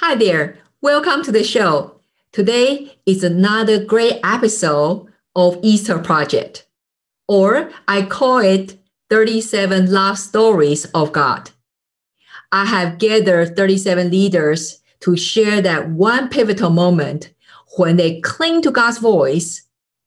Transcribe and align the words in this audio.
Hi 0.00 0.14
there. 0.14 0.58
Welcome 0.82 1.22
to 1.24 1.32
the 1.32 1.42
show. 1.42 2.00
Today 2.30 2.98
is 3.06 3.24
another 3.24 3.82
great 3.82 4.20
episode 4.22 5.10
of 5.34 5.58
Easter 5.62 5.98
Project, 5.98 6.66
or 7.26 7.70
I 7.88 8.02
call 8.02 8.40
it 8.40 8.78
37 9.08 9.90
Love 9.90 10.18
Stories 10.18 10.84
of 10.92 11.12
God. 11.12 11.50
I 12.52 12.66
have 12.66 12.98
gathered 12.98 13.56
37 13.56 14.10
leaders 14.10 14.80
to 15.00 15.16
share 15.16 15.62
that 15.62 15.88
one 15.88 16.28
pivotal 16.28 16.68
moment 16.68 17.32
when 17.78 17.96
they 17.96 18.20
cling 18.20 18.60
to 18.62 18.70
God's 18.70 18.98
voice 18.98 19.62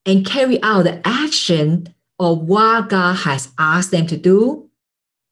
and 0.06 0.24
carry 0.24 0.62
out 0.62 0.84
the 0.84 1.04
action 1.04 1.92
of 2.20 2.42
what 2.42 2.90
God 2.90 3.16
has 3.16 3.48
asked 3.58 3.90
them 3.90 4.06
to 4.06 4.16
do, 4.16 4.70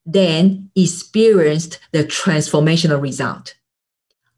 then 0.05 0.73
experienced 0.75 1.79
the 1.93 2.03
transformational 2.03 3.01
result. 3.01 3.55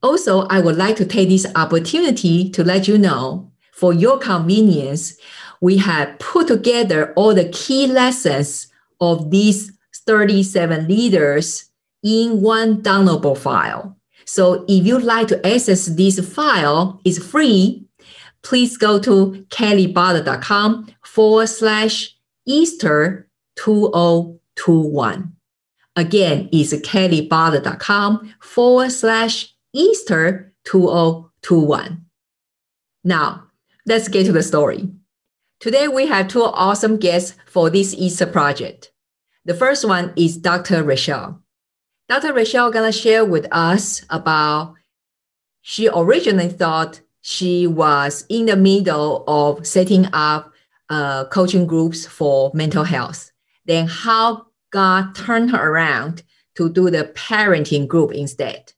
Also, 0.02 0.42
I 0.48 0.60
would 0.60 0.77
like 0.77 0.96
to 0.96 1.04
take 1.04 1.28
this 1.28 1.46
opportunity 1.54 2.48
to 2.50 2.64
let 2.64 2.88
you 2.88 2.97
know 2.97 3.50
for 3.72 3.94
your 3.94 4.19
convenience, 4.19 5.16
we 5.62 5.78
have 5.78 6.19
put 6.19 6.48
together 6.48 7.14
all 7.14 7.34
the 7.34 7.48
key 7.48 7.86
lessons 7.86 8.66
of 9.00 9.30
these 9.30 9.72
37 10.06 10.86
leaders 10.86 11.70
in 12.02 12.42
one 12.42 12.83
downloadable 12.83 13.36
file. 13.36 13.97
So 14.27 14.64
if 14.69 14.86
you'd 14.86 15.02
like 15.02 15.28
to 15.28 15.47
access 15.47 15.86
this 15.86 16.20
file, 16.34 17.00
it's 17.05 17.19
free. 17.19 17.86
Please 18.42 18.77
go 18.77 18.98
to 19.00 19.47
kellybotha.com 19.48 20.94
forward 21.03 21.47
slash 21.48 22.16
Easter 22.47 23.28
2021. 23.56 25.32
Again, 25.97 26.48
it's 26.53 26.72
kellybotha.com 26.72 28.34
forward 28.41 28.92
slash 28.92 29.55
Easter 29.72 30.52
2021. 30.64 32.04
Now, 33.04 33.44
let's 33.86 34.08
get 34.08 34.26
to 34.26 34.32
the 34.32 34.42
story. 34.42 34.90
Today, 35.60 35.86
we 35.86 36.06
have 36.08 36.26
two 36.26 36.42
awesome 36.42 36.96
guests 36.96 37.36
for 37.46 37.70
this 37.70 37.94
Easter 37.94 38.26
project. 38.26 38.91
The 39.44 39.54
first 39.54 39.86
one 39.86 40.12
is 40.16 40.36
Dr. 40.36 40.82
Rachel. 40.82 41.41
Dr. 42.08 42.32
Rachel 42.32 42.72
gonna 42.72 42.91
share 42.91 43.24
with 43.24 43.46
us 43.52 44.04
about 44.10 44.74
she 45.62 45.88
originally 45.88 46.48
thought 46.48 47.00
she 47.20 47.68
was 47.68 48.26
in 48.28 48.46
the 48.46 48.56
middle 48.56 49.22
of 49.28 49.64
setting 49.64 50.06
up 50.12 50.52
uh, 50.88 51.26
coaching 51.26 51.66
groups 51.66 52.06
for 52.06 52.50
mental 52.54 52.82
health. 52.82 53.30
Then 53.66 53.86
how 53.86 54.46
God 54.70 55.14
turned 55.14 55.52
her 55.52 55.70
around 55.70 56.24
to 56.56 56.68
do 56.68 56.91
the 56.91 57.04
parenting 57.14 57.86
group 57.86 58.12
instead 58.12 58.72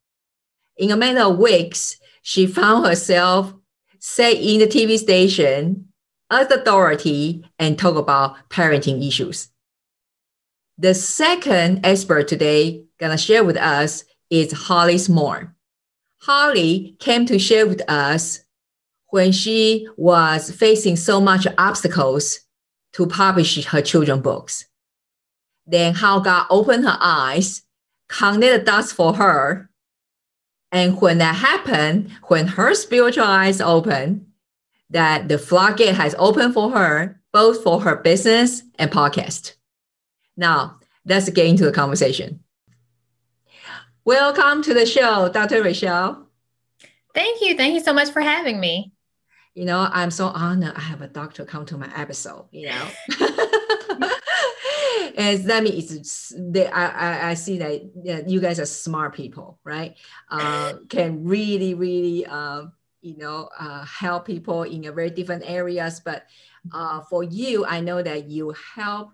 in 0.82 0.90
a 0.90 0.96
matter 0.96 1.20
of 1.20 1.38
weeks, 1.38 1.96
she 2.22 2.44
found 2.44 2.84
herself 2.84 3.54
set 4.00 4.36
in 4.36 4.58
the 4.58 4.66
TV 4.66 4.98
station 4.98 5.86
as 6.28 6.50
authority 6.50 7.44
and 7.56 7.78
talk 7.78 7.94
about 7.94 8.34
parenting 8.50 9.06
issues. 9.06 9.48
The 10.78 10.92
second 10.92 11.86
expert 11.86 12.26
today 12.26 12.82
gonna 12.98 13.16
share 13.16 13.44
with 13.44 13.56
us 13.56 14.02
is 14.28 14.50
Holly 14.50 14.98
Small. 14.98 15.42
Holly 16.22 16.96
came 16.98 17.26
to 17.26 17.38
share 17.38 17.68
with 17.68 17.88
us 17.88 18.40
when 19.10 19.30
she 19.30 19.86
was 19.96 20.50
facing 20.50 20.96
so 20.96 21.20
much 21.20 21.46
obstacles 21.58 22.40
to 22.94 23.06
publish 23.06 23.64
her 23.66 23.82
children 23.82 24.20
books. 24.20 24.64
Then 25.64 25.94
how 25.94 26.18
God 26.18 26.46
opened 26.50 26.84
her 26.84 26.98
eyes, 27.00 27.62
connected 28.08 28.62
the 28.62 28.64
dots 28.64 28.90
for 28.90 29.14
her, 29.14 29.68
and 30.72 30.98
when 31.00 31.18
that 31.18 31.36
happened, 31.36 32.10
when 32.28 32.46
her 32.46 32.74
spiritual 32.74 33.24
eyes 33.24 33.60
open, 33.60 34.26
that 34.88 35.28
the 35.28 35.38
floodgate 35.38 35.94
has 35.94 36.14
opened 36.18 36.54
for 36.54 36.70
her, 36.70 37.20
both 37.30 37.62
for 37.62 37.80
her 37.82 37.96
business 37.96 38.62
and 38.78 38.90
podcast. 38.90 39.54
Now, 40.36 40.78
let's 41.04 41.28
get 41.28 41.46
into 41.46 41.64
the 41.66 41.72
conversation. 41.72 42.40
Welcome 44.04 44.62
to 44.62 44.74
the 44.74 44.86
show, 44.86 45.28
Dr. 45.28 45.62
Rachel. 45.62 46.26
Thank 47.14 47.42
you. 47.42 47.56
Thank 47.56 47.74
you 47.74 47.80
so 47.80 47.92
much 47.92 48.10
for 48.10 48.22
having 48.22 48.58
me. 48.58 48.92
You 49.54 49.66
know, 49.66 49.86
I'm 49.92 50.10
so 50.10 50.28
honored 50.28 50.74
I 50.74 50.80
have 50.80 51.02
a 51.02 51.06
doctor 51.06 51.44
come 51.44 51.66
to 51.66 51.76
my 51.76 51.90
episode, 51.94 52.46
you 52.50 52.68
know. 52.68 52.88
and 55.16 55.44
that 55.44 55.62
means 55.62 56.32
they, 56.36 56.66
I, 56.66 56.86
I, 56.86 57.30
I 57.30 57.34
see 57.34 57.58
that 57.58 57.82
yeah, 58.02 58.20
you 58.26 58.40
guys 58.40 58.58
are 58.60 58.66
smart 58.66 59.14
people, 59.14 59.58
right? 59.64 59.96
Uh, 60.30 60.74
can 60.88 61.24
really, 61.24 61.74
really, 61.74 62.26
uh, 62.26 62.64
you 63.00 63.16
know, 63.16 63.48
uh, 63.58 63.84
help 63.84 64.26
people 64.26 64.62
in 64.62 64.84
a 64.86 64.92
very 64.92 65.10
different 65.10 65.42
areas. 65.46 66.00
But 66.00 66.26
uh, 66.72 67.00
for 67.02 67.24
you, 67.24 67.64
I 67.66 67.80
know 67.80 68.02
that 68.02 68.28
you 68.28 68.54
help, 68.74 69.12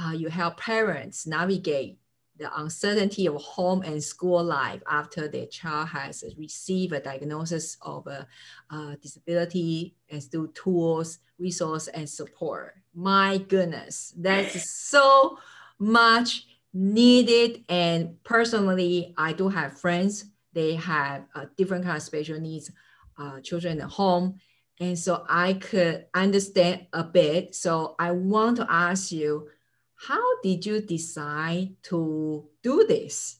uh, 0.00 0.12
you 0.12 0.28
help 0.28 0.58
parents 0.58 1.26
navigate 1.26 1.98
the 2.38 2.60
uncertainty 2.60 3.26
of 3.26 3.34
home 3.36 3.82
and 3.82 4.02
school 4.02 4.42
life 4.42 4.80
after 4.88 5.28
their 5.28 5.46
child 5.46 5.88
has 5.88 6.22
received 6.38 6.92
a 6.92 7.00
diagnosis 7.00 7.76
of 7.82 8.06
a, 8.06 8.26
a 8.70 8.96
disability 9.02 9.96
and 10.08 10.22
through 10.22 10.52
tools, 10.52 11.18
resource, 11.38 11.88
and 11.88 12.08
support. 12.08 12.74
My 12.98 13.38
goodness, 13.38 14.12
that's 14.16 14.68
so 14.68 15.38
much 15.78 16.48
needed. 16.74 17.62
And 17.68 18.20
personally, 18.24 19.14
I 19.16 19.34
do 19.34 19.48
have 19.48 19.78
friends, 19.78 20.24
they 20.52 20.74
have 20.74 21.22
a 21.36 21.46
different 21.56 21.84
kind 21.84 21.96
of 21.96 22.02
special 22.02 22.40
needs 22.40 22.72
uh, 23.16 23.40
children 23.40 23.80
at 23.80 23.88
home. 23.88 24.40
And 24.80 24.98
so 24.98 25.24
I 25.28 25.52
could 25.52 26.06
understand 26.12 26.88
a 26.92 27.04
bit. 27.04 27.54
So 27.54 27.94
I 28.00 28.10
want 28.10 28.56
to 28.56 28.66
ask 28.68 29.12
you, 29.12 29.48
how 29.94 30.40
did 30.42 30.66
you 30.66 30.80
decide 30.80 31.76
to 31.84 32.48
do 32.64 32.84
this? 32.88 33.38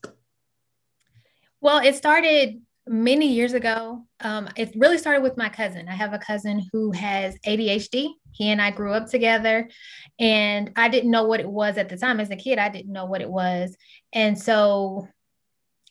Well, 1.61 1.79
it 1.79 1.97
started 1.97 2.63
many 2.87 3.33
years 3.33 3.55
ago. 3.55 4.05
Um, 4.21 4.49
it 4.57 4.73
really 4.77 4.99
started 4.99 5.25
with 5.25 5.37
my 5.37 5.49
cousin. 5.49 5.89
I 5.89 5.95
have 5.95 6.13
a 6.13 6.19
cousin 6.19 6.65
who 6.73 6.93
has 6.93 7.37
ADHD. 7.45 8.11
He 8.39 8.51
and 8.51 8.63
I 8.63 8.71
grew 8.71 8.93
up 8.93 9.11
together, 9.11 9.69
and 10.19 10.71
I 10.77 10.89
didn't 10.89 11.11
know 11.11 11.25
what 11.25 11.41
it 11.41 11.51
was 11.51 11.77
at 11.77 11.89
the 11.89 11.97
time. 11.97 12.21
As 12.21 12.31
a 12.31 12.37
kid, 12.37 12.59
I 12.59 12.69
didn't 12.69 12.93
know 12.93 13.07
what 13.07 13.21
it 13.21 13.29
was. 13.29 13.77
And 14.13 14.39
so 14.39 15.09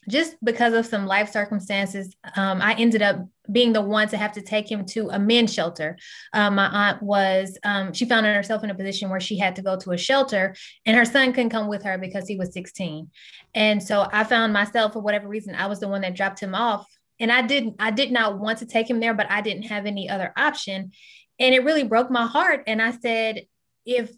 just 0.09 0.37
because 0.41 0.73
of 0.73 0.85
some 0.85 1.05
life 1.05 1.29
circumstances, 1.31 2.15
um, 2.37 2.61
I 2.61 2.73
ended 2.75 3.01
up 3.01 3.17
being 3.51 3.73
the 3.73 3.81
one 3.81 4.07
to 4.09 4.17
have 4.17 4.31
to 4.33 4.41
take 4.41 4.71
him 4.71 4.85
to 4.85 5.09
a 5.09 5.19
men's 5.19 5.53
shelter. 5.53 5.97
Um, 6.33 6.55
my 6.55 6.67
aunt 6.67 7.03
was, 7.03 7.57
um, 7.63 7.91
she 7.93 8.05
found 8.05 8.25
herself 8.25 8.63
in 8.63 8.69
a 8.69 8.75
position 8.75 9.09
where 9.09 9.19
she 9.19 9.37
had 9.37 9.57
to 9.57 9.61
go 9.61 9.77
to 9.77 9.91
a 9.91 9.97
shelter 9.97 10.55
and 10.85 10.95
her 10.95 11.05
son 11.05 11.33
couldn't 11.33 11.49
come 11.49 11.67
with 11.67 11.83
her 11.83 11.97
because 11.97 12.27
he 12.27 12.37
was 12.37 12.53
16. 12.53 13.09
And 13.53 13.83
so 13.83 14.07
I 14.11 14.23
found 14.23 14.53
myself, 14.53 14.93
for 14.93 15.01
whatever 15.01 15.27
reason, 15.27 15.55
I 15.55 15.67
was 15.67 15.81
the 15.81 15.89
one 15.89 16.01
that 16.01 16.15
dropped 16.15 16.39
him 16.39 16.55
off. 16.55 16.87
And 17.19 17.31
I 17.31 17.41
didn't, 17.41 17.75
I 17.79 17.91
did 17.91 18.11
not 18.11 18.39
want 18.39 18.59
to 18.59 18.65
take 18.65 18.89
him 18.89 18.99
there, 18.99 19.13
but 19.13 19.29
I 19.29 19.41
didn't 19.41 19.63
have 19.63 19.85
any 19.85 20.07
other 20.07 20.31
option. 20.37 20.91
And 21.39 21.53
it 21.53 21.63
really 21.63 21.83
broke 21.83 22.09
my 22.09 22.25
heart. 22.25 22.63
And 22.67 22.81
I 22.81 22.91
said, 22.91 23.45
if, 23.85 24.11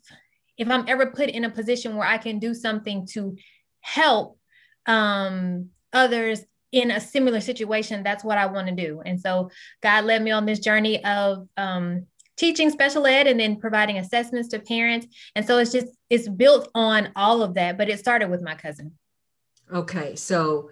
if 0.58 0.70
I'm 0.70 0.86
ever 0.88 1.08
put 1.08 1.30
in 1.30 1.46
a 1.46 1.50
position 1.50 1.96
where 1.96 2.08
I 2.08 2.18
can 2.18 2.40
do 2.40 2.54
something 2.54 3.06
to 3.12 3.36
help, 3.82 4.38
um, 4.86 5.70
others 5.94 6.44
in 6.72 6.92
a 6.92 7.02
similar 7.02 7.42
situation, 7.42 8.04
that's 8.04 8.24
what 8.24 8.38
I 8.38 8.46
want 8.46 8.68
to 8.68 8.76
do. 8.76 9.02
And 9.06 9.20
so 9.20 9.50
God 9.82 10.06
led 10.06 10.22
me 10.22 10.32
on 10.32 10.46
this 10.46 10.60
journey 10.60 11.04
of 11.04 11.48
um, 11.58 12.06
teaching 12.38 12.70
special 12.70 13.06
ed 13.06 13.28
and 13.28 13.40
then 13.40 13.60
providing 13.60 13.98
assessments 13.98 14.50
to 14.50 14.60
parents. 14.60 15.08
And 15.36 15.46
so 15.46 15.58
it's 15.58 15.72
just, 15.72 15.88
it's 16.10 16.28
built 16.28 16.70
on 16.76 17.10
all 17.16 17.42
of 17.42 17.56
that, 17.56 17.78
but 17.78 17.90
it 17.90 18.00
started 18.00 18.30
with 18.30 18.42
my 18.42 18.56
cousin. 18.56 18.94
Okay. 19.74 20.16
So, 20.16 20.70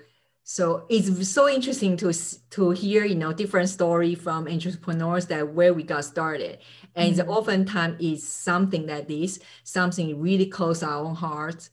so 0.49 0.85
it's 0.87 1.27
so 1.27 1.49
interesting 1.49 1.97
to 1.97 2.13
to 2.49 2.69
hear 2.71 3.03
you 3.03 3.15
know 3.15 3.33
different 3.33 3.67
story 3.67 4.15
from 4.15 4.47
entrepreneurs 4.47 5.25
that 5.25 5.53
where 5.53 5.73
we 5.73 5.83
got 5.83 6.05
started 6.05 6.59
and 6.95 7.15
mm-hmm. 7.15 7.29
oftentimes 7.29 7.97
is 7.99 8.25
something 8.25 8.85
that 8.85 9.11
is 9.11 9.41
something 9.63 10.21
really 10.21 10.45
close 10.45 10.81
our 10.81 11.03
own 11.03 11.15
hearts 11.15 11.69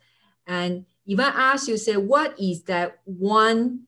and 0.46 0.84
if 1.06 1.20
I 1.20 1.28
ask 1.28 1.68
you, 1.68 1.76
say, 1.76 1.96
what 1.96 2.38
is 2.38 2.62
that 2.64 2.98
one 3.04 3.86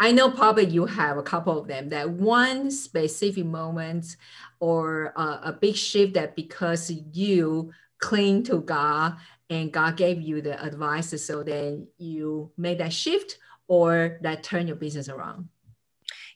I 0.00 0.12
know 0.12 0.30
probably 0.30 0.66
you 0.66 0.86
have 0.86 1.18
a 1.18 1.24
couple 1.24 1.58
of 1.58 1.66
them. 1.66 1.88
That 1.88 2.08
one 2.08 2.70
specific 2.70 3.44
moment 3.44 4.16
or 4.60 5.12
uh, 5.16 5.40
a 5.42 5.52
big 5.52 5.74
shift 5.74 6.14
that 6.14 6.36
because 6.36 6.88
you 7.12 7.72
cling 7.98 8.44
to 8.44 8.60
God 8.60 9.16
and 9.50 9.72
God 9.72 9.96
gave 9.96 10.20
you 10.22 10.40
the 10.40 10.62
advice, 10.62 11.20
so 11.20 11.42
then 11.42 11.88
you 11.98 12.52
made 12.56 12.78
that 12.78 12.92
shift 12.92 13.38
or 13.68 14.18
that 14.22 14.42
turn 14.42 14.66
your 14.66 14.76
business 14.76 15.08
around. 15.08 15.48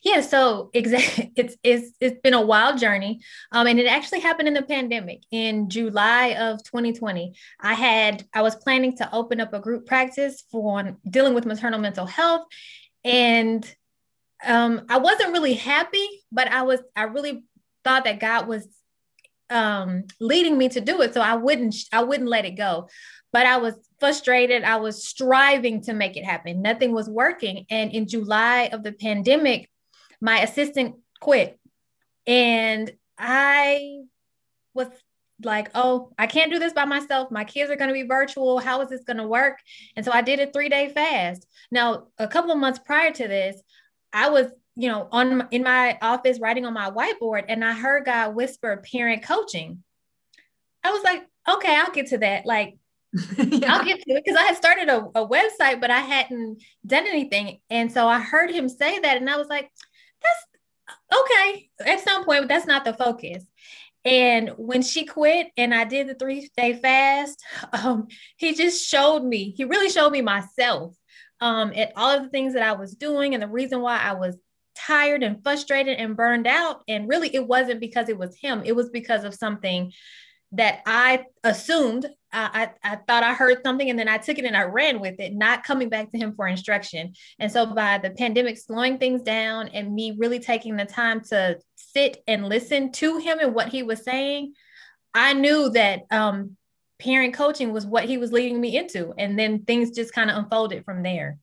Yeah, 0.02 0.20
so 0.20 0.70
exactly, 0.75 1.32
it's 1.37 1.56
it's 1.62 1.93
it's 2.00 2.20
been 2.20 2.34
a 2.34 2.40
wild 2.40 2.79
journey, 2.79 3.20
um, 3.52 3.67
and 3.67 3.79
it 3.79 3.87
actually 3.87 4.20
happened 4.20 4.49
in 4.49 4.55
the 4.55 4.62
pandemic 4.62 5.23
in 5.31 5.69
July 5.70 6.34
of 6.34 6.62
2020. 6.64 7.34
I 7.61 7.75
had 7.75 8.25
I 8.34 8.43
was 8.43 8.56
planning 8.56 8.96
to 8.96 9.14
open 9.14 9.40
up 9.40 9.55
a 9.55 9.61
group 9.61 9.87
practice 9.87 10.43
for 10.50 10.99
dealing 11.08 11.34
with 11.34 11.46
maternal 11.46 11.79
mental 11.79 12.06
health, 12.06 12.46
and 13.05 13.64
um, 14.44 14.82
I 14.88 14.99
wasn't 14.99 15.32
really 15.32 15.55
happy, 15.55 16.06
but 16.32 16.49
I 16.49 16.62
was 16.62 16.81
I 16.96 17.05
really 17.05 17.44
thought 17.85 18.05
that 18.05 18.20
God 18.20 18.49
was 18.49 18.67
um, 19.50 20.05
leading 20.19 20.58
me 20.58 20.69
to 20.70 20.81
do 20.81 21.00
it, 21.02 21.14
so 21.14 21.20
I 21.20 21.37
wouldn't 21.37 21.76
I 21.93 22.02
wouldn't 22.02 22.28
let 22.28 22.44
it 22.44 22.56
go. 22.56 22.88
But 23.32 23.46
I 23.46 23.58
was 23.58 23.75
frustrated. 24.02 24.64
I 24.64 24.78
was 24.78 25.06
striving 25.06 25.81
to 25.82 25.93
make 25.93 26.16
it 26.16 26.25
happen. 26.25 26.60
Nothing 26.60 26.90
was 26.90 27.08
working, 27.08 27.66
and 27.70 27.93
in 27.93 28.08
July 28.08 28.69
of 28.72 28.82
the 28.82 28.90
pandemic, 28.90 29.70
my 30.20 30.40
assistant 30.40 30.96
quit, 31.20 31.56
and 32.26 32.90
I 33.16 34.00
was 34.75 34.88
like, 35.44 35.70
oh, 35.76 36.10
I 36.19 36.26
can't 36.26 36.50
do 36.50 36.58
this 36.58 36.72
by 36.72 36.84
myself. 36.84 37.31
My 37.31 37.44
kids 37.44 37.70
are 37.70 37.76
going 37.76 37.90
to 37.90 37.94
be 37.94 38.02
virtual. 38.02 38.58
How 38.58 38.81
is 38.81 38.88
this 38.88 39.04
going 39.04 39.19
to 39.19 39.26
work? 39.28 39.58
And 39.94 40.04
so 40.04 40.10
I 40.10 40.20
did 40.20 40.40
a 40.40 40.50
three 40.50 40.69
day 40.69 40.88
fast. 40.88 41.46
Now, 41.70 42.08
a 42.19 42.26
couple 42.26 42.50
of 42.50 42.58
months 42.58 42.81
prior 42.84 43.12
to 43.12 43.28
this, 43.28 43.62
I 44.12 44.31
was, 44.31 44.49
you 44.75 44.88
know, 44.88 45.06
on 45.12 45.46
in 45.52 45.62
my 45.62 45.96
office 46.02 46.40
writing 46.40 46.66
on 46.66 46.75
my 46.75 46.90
whiteboard, 46.90 47.44
and 47.46 47.64
I 47.64 47.72
heard 47.72 48.06
God 48.06 48.34
whisper 48.34 48.82
parent 48.93 49.22
coaching. 49.22 49.84
I 50.82 50.90
was 50.90 51.04
like, 51.04 51.22
okay, 51.49 51.76
I'll 51.76 51.93
get 51.93 52.08
to 52.08 52.19
that. 52.19 52.46
Like, 52.46 52.78
yeah. 53.37 53.75
I'll 53.75 53.85
get 53.85 54.00
to 54.00 54.14
it 54.14 54.25
because 54.25 54.38
I 54.38 54.44
had 54.44 54.56
started 54.56 54.88
a, 54.88 55.05
a 55.14 55.29
website, 55.29 55.81
but 55.81 55.91
I 55.91 56.00
hadn't 56.00 56.62
done 56.87 57.06
anything. 57.06 57.59
And 57.69 57.93
so 57.93 58.09
I 58.09 58.20
heard 58.20 58.50
him 58.50 58.69
say 58.69 58.99
that, 58.99 59.17
and 59.19 59.29
I 59.29 59.37
was 59.37 59.49
like, 59.49 59.70
that's 60.23 61.20
okay 61.23 61.69
at 61.87 62.00
some 62.00 62.25
point, 62.25 62.43
but 62.43 62.49
that's 62.49 62.67
not 62.67 62.85
the 62.85 62.94
focus. 62.94 63.44
And 64.05 64.50
when 64.56 64.82
she 64.82 65.05
quit 65.05 65.49
and 65.56 65.75
I 65.75 65.85
did 65.85 66.09
the 66.09 66.14
three 66.14 66.49
day 66.56 66.75
fast, 66.75 67.43
um, 67.73 68.09
he 68.37 68.55
just 68.55 68.87
showed 68.87 69.23
me, 69.23 69.50
he 69.56 69.64
really 69.64 69.91
showed 69.91 70.11
me 70.11 70.23
myself 70.23 70.94
um, 71.41 71.73
at 71.76 71.93
all 71.97 72.17
of 72.17 72.23
the 72.23 72.31
things 72.31 72.55
that 72.55 72.62
I 72.62 72.73
was 72.73 72.94
doing 72.94 73.35
and 73.35 73.43
the 73.43 73.49
reason 73.49 73.81
why 73.81 73.99
I 73.99 74.14
was 74.14 74.37
tired 74.75 75.23
and 75.23 75.43
frustrated 75.43 75.99
and 75.99 76.17
burned 76.17 76.47
out. 76.47 76.82
And 76.88 77.09
really, 77.09 77.35
it 77.35 77.47
wasn't 77.47 77.81
because 77.81 78.09
it 78.09 78.19
was 78.19 78.37
him, 78.37 78.62
it 78.64 78.75
was 78.75 78.91
because 78.91 79.25
of 79.25 79.35
something 79.35 79.93
that 80.52 80.81
I 80.87 81.25
assumed. 81.44 82.06
I, 82.34 82.70
I, 82.82 82.96
thought 82.96 83.22
I 83.22 83.34
heard 83.34 83.58
something 83.62 83.90
and 83.90 83.99
then 83.99 84.08
I 84.08 84.16
took 84.16 84.38
it 84.38 84.46
and 84.46 84.56
I 84.56 84.62
ran 84.62 85.00
with 85.00 85.20
it, 85.20 85.34
not 85.34 85.64
coming 85.64 85.90
back 85.90 86.10
to 86.12 86.19
him 86.19 86.34
for 86.34 86.49
instruction. 86.49 87.12
And 87.38 87.52
so, 87.52 87.66
by 87.66 87.99
the 87.99 88.08
pandemic 88.08 88.56
slowing 88.56 88.96
things 88.96 89.20
down 89.20 89.69
and 89.69 89.94
me 89.94 90.16
really 90.19 90.38
taking 90.38 90.76
the 90.76 90.87
time 90.87 91.20
to 91.25 91.58
sit 91.76 92.22
and 92.26 92.49
listen 92.49 92.90
to 92.93 93.19
him 93.19 93.38
and 93.38 93.54
what 93.54 93.69
he 93.69 93.82
was 93.82 94.02
saying, 94.02 94.54
I 95.12 95.34
knew 95.34 95.69
that 95.70 96.04
um, 96.10 96.56
parent 96.99 97.34
coaching 97.34 97.72
was 97.72 97.84
what 97.84 98.04
he 98.04 98.16
was 98.16 98.32
leading 98.32 98.60
me 98.60 98.76
into. 98.76 99.12
And 99.19 99.38
then 99.38 99.64
things 99.64 99.90
just 99.90 100.14
kind 100.14 100.31
of 100.31 100.37
unfolded 100.37 100.84
from 100.84 101.02
there. 101.02 101.38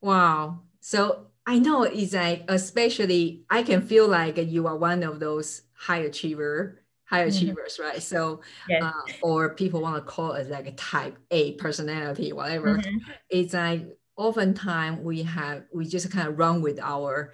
Wow. 0.00 0.60
So 0.80 1.26
I 1.46 1.58
know 1.58 1.84
it's 1.84 2.12
like, 2.12 2.44
especially, 2.48 3.42
I 3.48 3.62
can 3.62 3.82
feel 3.82 4.08
like 4.08 4.36
you 4.36 4.66
are 4.66 4.76
one 4.76 5.02
of 5.02 5.20
those 5.20 5.62
high 5.74 5.98
achiever, 5.98 6.79
high 7.10 7.26
mm-hmm. 7.26 7.36
achievers, 7.36 7.74
mm-hmm. 7.74 7.82
right? 7.82 8.02
So, 8.02 8.40
yes. 8.68 8.82
uh, 8.82 8.92
or 9.22 9.54
people 9.54 9.82
want 9.82 9.96
to 9.96 10.02
call 10.02 10.32
it 10.32 10.48
like 10.48 10.66
a 10.66 10.72
type 10.72 11.18
A 11.30 11.54
personality, 11.54 12.32
whatever. 12.32 12.78
Mm-hmm. 12.78 12.98
It's 13.28 13.54
like 13.54 13.86
oftentimes 14.16 15.00
we 15.00 15.24
have, 15.24 15.64
we 15.74 15.86
just 15.86 16.10
kind 16.10 16.28
of 16.28 16.38
run 16.38 16.62
with 16.62 16.78
our, 16.80 17.32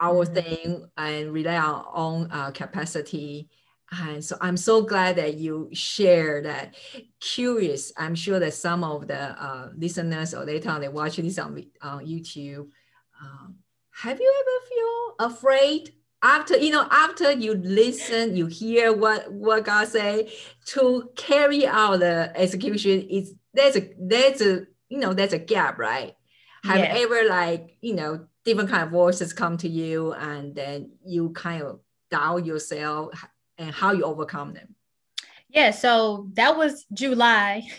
our 0.00 0.24
mm-hmm. 0.24 0.34
thing 0.34 0.86
and 0.96 1.32
rely 1.32 1.56
on 1.56 1.74
our 1.74 1.90
own 1.94 2.28
uh, 2.30 2.50
capacity 2.50 3.48
and 3.92 4.24
so 4.24 4.36
I'm 4.40 4.56
so 4.56 4.82
glad 4.82 5.16
that 5.16 5.34
you 5.34 5.68
share 5.72 6.42
that. 6.42 6.74
Curious, 7.20 7.92
I'm 7.96 8.14
sure 8.14 8.40
that 8.40 8.54
some 8.54 8.82
of 8.82 9.06
the 9.06 9.20
uh, 9.40 9.70
listeners 9.76 10.34
or 10.34 10.44
later 10.44 10.70
on 10.70 10.80
they 10.80 10.88
watch 10.88 11.16
this 11.16 11.38
on 11.38 11.64
uh, 11.80 11.98
YouTube. 11.98 12.68
Um, 13.22 13.56
have 13.92 14.20
you 14.20 14.34
ever 14.40 14.66
feel 14.68 15.30
afraid 15.30 15.94
after 16.22 16.56
you 16.56 16.70
know 16.70 16.86
after 16.90 17.32
you 17.32 17.54
listen, 17.54 18.36
you 18.36 18.46
hear 18.46 18.92
what 18.92 19.30
what 19.32 19.64
God 19.64 19.88
say 19.88 20.32
to 20.66 21.10
carry 21.16 21.66
out 21.66 22.00
the 22.00 22.32
execution? 22.34 23.02
Is 23.08 23.34
there's 23.54 23.76
a 23.76 23.90
there's 23.98 24.40
a 24.40 24.66
you 24.88 24.98
know 24.98 25.12
there's 25.12 25.32
a 25.32 25.38
gap, 25.38 25.78
right? 25.78 26.14
Have 26.64 26.78
yeah. 26.78 26.94
ever 26.96 27.28
like 27.28 27.76
you 27.80 27.94
know 27.94 28.26
different 28.44 28.70
kind 28.70 28.82
of 28.82 28.90
voices 28.90 29.32
come 29.32 29.56
to 29.58 29.68
you 29.68 30.12
and 30.12 30.54
then 30.54 30.92
you 31.04 31.30
kind 31.30 31.62
of 31.62 31.80
doubt 32.10 32.46
yourself? 32.46 33.12
and 33.58 33.74
how 33.74 33.92
you 33.92 34.04
overcome 34.04 34.54
them. 34.54 34.74
Yeah, 35.48 35.70
so 35.70 36.28
that 36.34 36.56
was 36.56 36.84
July. 36.92 37.62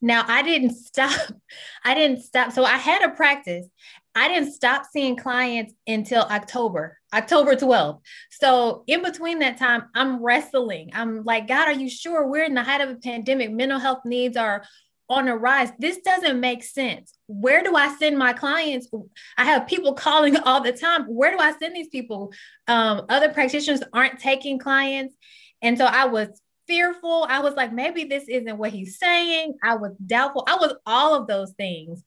Now 0.00 0.22
I 0.28 0.42
didn't 0.42 0.74
stop. 0.74 1.18
I 1.84 1.94
didn't 1.94 2.20
stop. 2.20 2.52
So 2.52 2.62
I 2.62 2.76
had 2.76 3.02
a 3.02 3.14
practice. 3.14 3.66
I 4.14 4.28
didn't 4.28 4.52
stop 4.52 4.86
seeing 4.92 5.16
clients 5.16 5.74
until 5.86 6.22
October, 6.22 6.98
October 7.12 7.56
12th. 7.56 8.00
So 8.30 8.84
in 8.86 9.02
between 9.02 9.40
that 9.40 9.58
time, 9.58 9.84
I'm 9.94 10.22
wrestling. 10.22 10.90
I'm 10.92 11.24
like, 11.24 11.48
God, 11.48 11.68
are 11.68 11.72
you 11.72 11.90
sure 11.90 12.26
we're 12.26 12.44
in 12.44 12.54
the 12.54 12.62
height 12.62 12.80
of 12.80 12.90
a 12.90 12.96
pandemic? 12.96 13.50
Mental 13.50 13.78
health 13.78 14.00
needs 14.04 14.36
are 14.36 14.64
on 15.08 15.28
a 15.28 15.36
rise. 15.36 15.70
This 15.78 15.98
doesn't 15.98 16.40
make 16.40 16.62
sense. 16.62 17.12
Where 17.26 17.62
do 17.62 17.74
I 17.74 17.94
send 17.96 18.16
my 18.16 18.32
clients? 18.32 18.88
I 19.36 19.44
have 19.44 19.66
people 19.66 19.94
calling 19.94 20.36
all 20.44 20.62
the 20.62 20.72
time. 20.72 21.04
Where 21.04 21.32
do 21.32 21.38
I 21.38 21.52
send 21.58 21.74
these 21.74 21.88
people? 21.88 22.32
Um, 22.68 23.06
other 23.08 23.30
practitioners 23.30 23.82
aren't 23.92 24.20
taking 24.20 24.58
clients. 24.58 25.14
And 25.60 25.76
so 25.76 25.86
I 25.86 26.06
was 26.06 26.40
fearful. 26.66 27.26
I 27.28 27.40
was 27.40 27.54
like, 27.54 27.72
maybe 27.72 28.04
this 28.04 28.28
isn't 28.28 28.58
what 28.58 28.70
he's 28.70 28.98
saying. 28.98 29.54
I 29.62 29.76
was 29.76 29.92
doubtful. 30.04 30.44
I 30.46 30.56
was 30.56 30.74
all 30.86 31.14
of 31.14 31.26
those 31.26 31.52
things. 31.52 32.02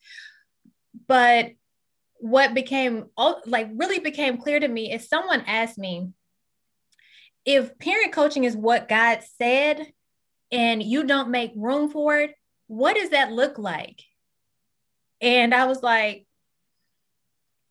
But 1.08 1.52
what 2.20 2.54
became 2.54 3.06
like 3.46 3.70
really 3.76 4.00
became 4.00 4.38
clear 4.38 4.60
to 4.60 4.68
me 4.68 4.92
is 4.92 5.08
someone 5.08 5.44
asked 5.46 5.78
me 5.78 6.10
if 7.46 7.78
parent 7.80 8.12
coaching 8.12 8.44
is 8.44 8.58
what 8.58 8.90
God 8.90 9.20
said 9.38 9.88
and 10.52 10.84
you 10.84 11.06
don't 11.06 11.30
make 11.30 11.54
room 11.56 11.90
for 11.90 12.18
it, 12.18 12.36
what 12.68 12.96
does 12.96 13.12
that 13.12 13.32
look 13.32 13.58
like? 13.58 14.04
And 15.22 15.54
I 15.54 15.66
was 15.66 15.82
like, 15.82 16.26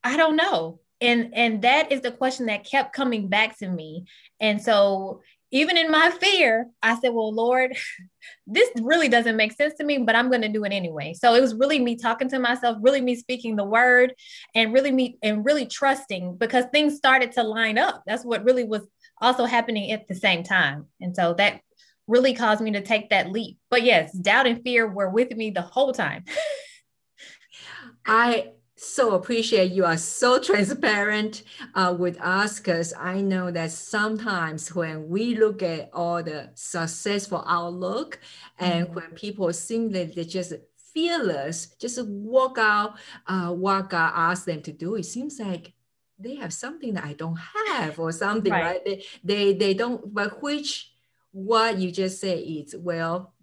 I 0.02 0.16
don't 0.16 0.36
know. 0.36 0.80
And 1.00 1.34
and 1.34 1.62
that 1.62 1.92
is 1.92 2.00
the 2.00 2.10
question 2.10 2.46
that 2.46 2.64
kept 2.64 2.94
coming 2.94 3.28
back 3.28 3.58
to 3.58 3.68
me. 3.68 4.06
And 4.40 4.62
so 4.62 5.20
even 5.56 5.76
in 5.76 5.90
my 5.90 6.10
fear, 6.10 6.68
I 6.82 6.98
said, 7.00 7.14
Well, 7.14 7.32
Lord, 7.32 7.76
this 8.46 8.70
really 8.82 9.08
doesn't 9.08 9.36
make 9.36 9.52
sense 9.52 9.74
to 9.74 9.84
me, 9.84 9.98
but 9.98 10.14
I'm 10.14 10.28
going 10.28 10.42
to 10.42 10.48
do 10.48 10.64
it 10.64 10.72
anyway. 10.72 11.14
So 11.14 11.34
it 11.34 11.40
was 11.40 11.54
really 11.54 11.78
me 11.78 11.96
talking 11.96 12.28
to 12.30 12.38
myself, 12.38 12.78
really 12.80 13.00
me 13.00 13.16
speaking 13.16 13.56
the 13.56 13.64
word, 13.64 14.14
and 14.54 14.72
really 14.72 14.92
me 14.92 15.18
and 15.22 15.44
really 15.44 15.66
trusting 15.66 16.36
because 16.36 16.66
things 16.66 16.96
started 16.96 17.32
to 17.32 17.42
line 17.42 17.78
up. 17.78 18.02
That's 18.06 18.24
what 18.24 18.44
really 18.44 18.64
was 18.64 18.86
also 19.20 19.44
happening 19.44 19.92
at 19.92 20.08
the 20.08 20.14
same 20.14 20.42
time. 20.42 20.86
And 21.00 21.16
so 21.16 21.34
that 21.34 21.60
really 22.06 22.34
caused 22.34 22.60
me 22.60 22.72
to 22.72 22.82
take 22.82 23.10
that 23.10 23.30
leap. 23.30 23.58
But 23.70 23.82
yes, 23.82 24.12
doubt 24.12 24.46
and 24.46 24.62
fear 24.62 24.86
were 24.86 25.08
with 25.08 25.34
me 25.34 25.50
the 25.50 25.62
whole 25.62 25.92
time. 25.92 26.24
I 28.06 28.52
so 28.76 29.14
appreciate 29.14 29.72
you 29.72 29.86
are 29.86 29.96
so 29.96 30.38
transparent 30.42 31.42
uh, 31.74 31.94
with 31.98 32.20
us 32.20 32.58
because 32.58 32.92
I 32.92 33.22
know 33.22 33.50
that 33.50 33.70
sometimes 33.70 34.74
when 34.74 35.08
we 35.08 35.34
look 35.34 35.62
at 35.62 35.90
all 35.92 36.22
the 36.22 36.50
successful 36.54 37.42
outlook 37.46 38.20
and 38.58 38.86
mm-hmm. 38.86 38.94
when 38.94 39.10
people 39.12 39.52
seem 39.52 39.90
that 39.92 40.14
they 40.14 40.24
just 40.24 40.52
fearless, 40.92 41.68
just 41.78 42.04
walk 42.06 42.58
out 42.58 42.96
uh, 43.26 43.52
what 43.52 43.90
God 43.90 44.12
asked 44.14 44.46
them 44.46 44.60
to 44.62 44.72
do, 44.72 44.94
it 44.96 45.04
seems 45.04 45.40
like 45.40 45.72
they 46.18 46.36
have 46.36 46.52
something 46.52 46.94
that 46.94 47.04
I 47.04 47.14
don't 47.14 47.38
have 47.68 47.98
or 47.98 48.12
something, 48.12 48.52
right? 48.52 48.62
right? 48.62 48.84
They, 48.84 49.04
they, 49.24 49.52
they 49.54 49.74
don't, 49.74 50.12
but 50.12 50.42
which 50.42 50.92
what 51.32 51.78
you 51.78 51.90
just 51.90 52.20
say 52.20 52.38
is, 52.38 52.74
well, 52.76 53.34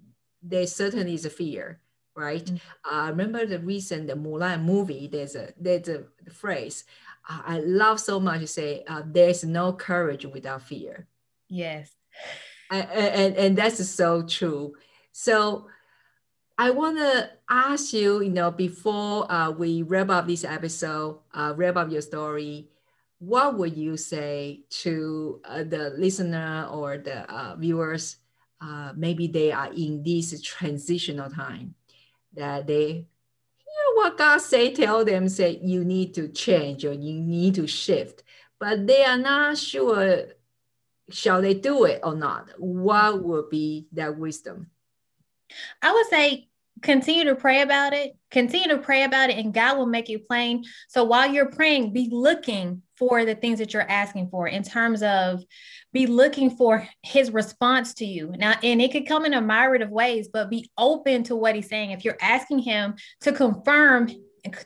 there 0.42 0.68
certainly 0.68 1.14
is 1.14 1.26
a 1.26 1.30
fear 1.30 1.80
right? 2.16 2.46
Mm-hmm. 2.46 2.96
Uh, 2.96 3.10
remember 3.10 3.46
the 3.46 3.60
recent 3.60 4.08
the 4.08 4.14
Mulan 4.14 4.64
movie? 4.64 5.08
There's 5.08 5.36
a 5.36 5.54
there's 5.58 5.90
a 5.90 6.06
phrase 6.32 6.86
I 7.28 7.60
love 7.60 8.00
so 8.00 8.20
much. 8.20 8.46
Say 8.48 8.84
uh, 8.88 9.04
there's 9.06 9.44
no 9.44 9.74
courage 9.74 10.26
without 10.26 10.62
fear. 10.62 11.08
Yes, 11.48 11.96
and, 12.70 12.90
and 12.90 13.38
and 13.38 13.58
that's 13.58 13.86
so 13.88 14.24
true. 14.24 14.74
So 15.12 15.68
I 16.58 16.72
want 16.72 16.98
to 16.98 17.32
ask 17.50 17.94
you, 17.94 18.22
you 18.22 18.30
know, 18.30 18.52
before 18.52 19.32
uh, 19.32 19.52
we 19.52 19.84
wrap 19.84 20.10
up 20.10 20.28
this 20.28 20.44
episode, 20.44 21.20
uh, 21.34 21.54
wrap 21.56 21.78
up 21.78 21.92
your 21.92 22.02
story, 22.02 22.70
what 23.20 23.58
would 23.58 23.78
you 23.78 23.96
say 23.96 24.66
to 24.84 25.40
uh, 25.46 25.64
the 25.64 25.92
listener 25.98 26.68
or 26.72 26.98
the 26.98 27.30
uh, 27.32 27.56
viewers? 27.56 28.18
Uh, 28.60 28.94
maybe 28.96 29.28
they 29.28 29.52
are 29.52 29.74
in 29.74 30.04
this 30.04 30.40
transitional 30.42 31.30
time 31.30 31.76
that 32.34 32.68
they 32.68 32.88
hear 32.88 33.96
what 33.96 34.18
God 34.18 34.40
say, 34.40 34.74
tell 34.74 35.04
them, 35.04 35.30
say 35.30 35.60
you 35.62 35.84
need 35.84 36.14
to 36.16 36.28
change 36.28 36.86
or 36.86 36.94
you 36.94 37.20
need 37.20 37.56
to 37.56 37.68
shift, 37.68 38.24
but 38.60 38.88
they 38.88 39.04
are 39.04 39.18
not 39.18 39.58
sure 39.58 40.26
shall 41.10 41.42
they 41.42 41.54
do 41.54 41.86
it 41.86 42.00
or 42.04 42.16
not. 42.16 42.50
What 42.58 43.24
would 43.24 43.50
be 43.50 43.88
that 43.94 44.18
wisdom? 44.18 44.70
I 45.82 45.92
would 45.92 46.08
say 46.08 46.48
continue 46.82 47.26
to 47.26 47.36
pray 47.36 47.62
about 47.62 47.94
it. 47.94 48.16
Continue 48.32 48.70
to 48.70 48.78
pray 48.78 49.04
about 49.04 49.30
it, 49.30 49.38
and 49.38 49.54
God 49.54 49.78
will 49.78 49.86
make 49.86 50.10
it 50.10 50.28
plain. 50.28 50.64
So 50.88 51.04
while 51.04 51.32
you're 51.32 51.52
praying, 51.52 51.94
be 51.94 52.10
looking 52.12 52.83
for 52.98 53.26
the 53.26 53.36
things 53.36 53.60
that 53.60 53.74
you're 53.74 53.90
asking 53.90 54.30
for 54.30 54.48
in 54.48 54.64
terms 54.64 55.04
of 55.04 55.44
be 55.92 56.08
looking 56.08 56.50
for 56.50 56.88
his 57.02 57.32
response 57.32 57.94
to 57.96 58.06
you. 58.06 58.34
Now, 58.38 58.56
and 58.64 58.82
it 58.82 58.92
could 58.92 59.08
come 59.08 59.26
in 59.26 59.34
a 59.34 59.42
myriad 59.42 59.82
of 59.82 59.90
ways, 59.90 60.30
but 60.32 60.50
be 60.50 60.70
open 60.78 61.24
to 61.24 61.36
what 61.36 61.56
he's 61.56 61.70
saying. 61.70 61.92
If 61.92 62.06
you're 62.06 62.18
asking 62.22 62.60
him 62.60 62.96
to 63.22 63.32
confirm 63.32 64.10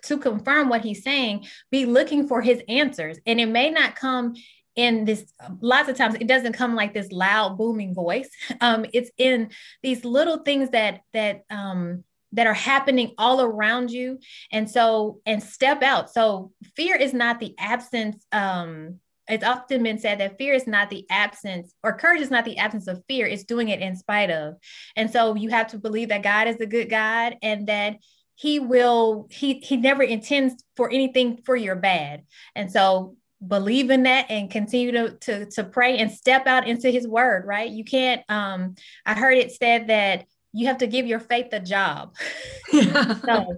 to 0.01 0.17
confirm 0.17 0.69
what 0.69 0.83
he's 0.83 1.03
saying, 1.03 1.45
be 1.69 1.85
looking 1.85 2.27
for 2.27 2.41
his 2.41 2.63
answers. 2.67 3.19
And 3.27 3.39
it 3.39 3.45
may 3.45 3.69
not 3.69 3.95
come 3.95 4.33
in 4.75 5.05
this 5.05 5.33
lots 5.59 5.89
of 5.89 5.97
times 5.97 6.15
it 6.15 6.27
doesn't 6.27 6.53
come 6.53 6.75
like 6.75 6.93
this 6.93 7.11
loud 7.11 7.57
booming 7.57 7.95
voice 7.95 8.29
um, 8.61 8.85
it's 8.93 9.09
in 9.17 9.49
these 9.81 10.05
little 10.05 10.37
things 10.37 10.69
that 10.69 11.01
that 11.13 11.41
um, 11.49 12.03
that 12.33 12.47
are 12.47 12.53
happening 12.53 13.13
all 13.17 13.41
around 13.41 13.91
you. 13.91 14.19
And 14.51 14.69
so 14.69 15.21
and 15.25 15.41
step 15.41 15.81
out. 15.81 16.11
So 16.11 16.51
fear 16.75 16.95
is 16.95 17.13
not 17.13 17.39
the 17.39 17.55
absence 17.59 18.25
um 18.31 18.99
it's 19.29 19.43
often 19.43 19.83
been 19.83 19.99
said 19.99 20.21
that 20.21 20.37
fear 20.37 20.53
is 20.53 20.67
not 20.67 20.89
the 20.89 21.05
absence 21.09 21.73
or 21.83 21.97
courage 21.97 22.21
is 22.21 22.31
not 22.31 22.45
the 22.45 22.57
absence 22.57 22.87
of 22.87 23.03
fear 23.09 23.27
it's 23.27 23.43
doing 23.43 23.69
it 23.69 23.81
in 23.81 23.95
spite 23.95 24.31
of. 24.31 24.55
And 24.95 25.11
so 25.11 25.35
you 25.35 25.49
have 25.49 25.67
to 25.67 25.77
believe 25.77 26.09
that 26.09 26.23
god 26.23 26.47
is 26.47 26.57
a 26.57 26.65
good 26.65 26.89
god 26.89 27.37
and 27.41 27.67
that 27.67 27.97
he 28.35 28.59
will 28.59 29.27
he 29.31 29.59
he 29.59 29.77
never 29.77 30.03
intends 30.03 30.63
for 30.75 30.89
anything 30.91 31.37
for 31.45 31.55
your 31.55 31.75
bad. 31.75 32.23
And 32.55 32.71
so 32.71 33.15
believe 33.45 33.91
in 33.91 34.03
that 34.03 34.25
and 34.29 34.49
continue 34.49 34.91
to, 34.91 35.11
to 35.21 35.45
to 35.45 35.63
pray 35.63 35.97
and 35.97 36.11
step 36.11 36.47
out 36.47 36.67
into 36.67 36.89
his 36.89 37.07
word 37.07 37.45
right? 37.45 37.69
You 37.69 37.83
can't 37.83 38.21
um 38.29 38.75
i 39.05 39.13
heard 39.13 39.37
it 39.37 39.51
said 39.51 39.87
that 39.87 40.25
you 40.53 40.67
have 40.67 40.77
to 40.79 40.87
give 40.87 41.05
your 41.05 41.19
faith 41.19 41.49
a 41.51 41.59
job. 41.59 42.15
So 42.71 43.57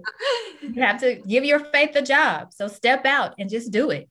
you 0.62 0.82
have 0.82 1.00
to 1.00 1.16
give 1.16 1.44
your 1.44 1.58
faith 1.58 1.96
a 1.96 2.02
job. 2.02 2.52
So 2.52 2.68
step 2.68 3.06
out 3.06 3.34
and 3.38 3.48
just 3.48 3.70
do 3.70 3.90
it. 3.90 4.08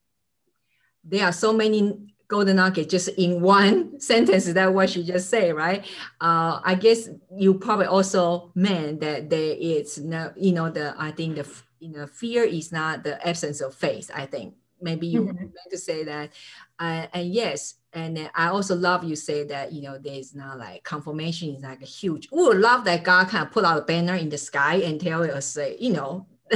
There 1.03 1.25
are 1.25 1.31
so 1.31 1.53
many 1.53 1.97
golden 2.27 2.57
nuggets 2.57 2.89
just 2.89 3.09
in 3.09 3.41
one 3.41 3.99
sentence. 4.09 4.45
That 4.45 4.73
what 4.73 4.95
you 4.95 5.03
just 5.03 5.29
say 5.29 5.51
right? 5.51 5.85
Uh, 6.21 6.59
i 6.63 6.75
guess 6.75 7.09
you 7.35 7.53
probably 7.53 7.85
also 7.85 8.51
meant 8.55 9.01
that 9.01 9.29
there 9.29 9.55
is 9.59 9.97
no 9.99 10.31
you 10.35 10.53
know 10.53 10.69
the 10.69 10.93
i 10.97 11.11
think 11.11 11.35
the 11.35 11.47
you 11.79 11.89
know 11.89 12.05
fear 12.07 12.43
is 12.43 12.71
not 12.71 13.03
the 13.03 13.15
absence 13.27 13.61
of 13.61 13.73
faith 13.73 14.11
i 14.13 14.25
think 14.25 14.53
maybe 14.81 15.07
you 15.07 15.23
mm-hmm. 15.23 15.35
meant 15.37 15.69
to 15.69 15.77
say 15.77 16.03
that 16.03 16.31
uh, 16.79 17.05
and 17.13 17.33
yes 17.33 17.75
and 17.93 18.29
i 18.35 18.47
also 18.47 18.75
love 18.75 19.03
you 19.03 19.15
say 19.15 19.43
that 19.43 19.71
you 19.71 19.81
know 19.81 19.97
there's 19.97 20.35
not 20.35 20.57
like 20.57 20.83
confirmation 20.83 21.55
is 21.55 21.63
like 21.63 21.81
a 21.81 21.85
huge 21.85 22.27
oh 22.31 22.53
love 22.55 22.85
that 22.85 23.03
god 23.03 23.27
kind 23.27 23.45
of 23.45 23.51
put 23.51 23.65
out 23.65 23.79
a 23.79 23.85
banner 23.85 24.15
in 24.15 24.29
the 24.29 24.37
sky 24.37 24.75
and 24.75 25.01
tell 25.01 25.23
us 25.23 25.45
say 25.45 25.75
you 25.79 25.91
know 25.91 26.25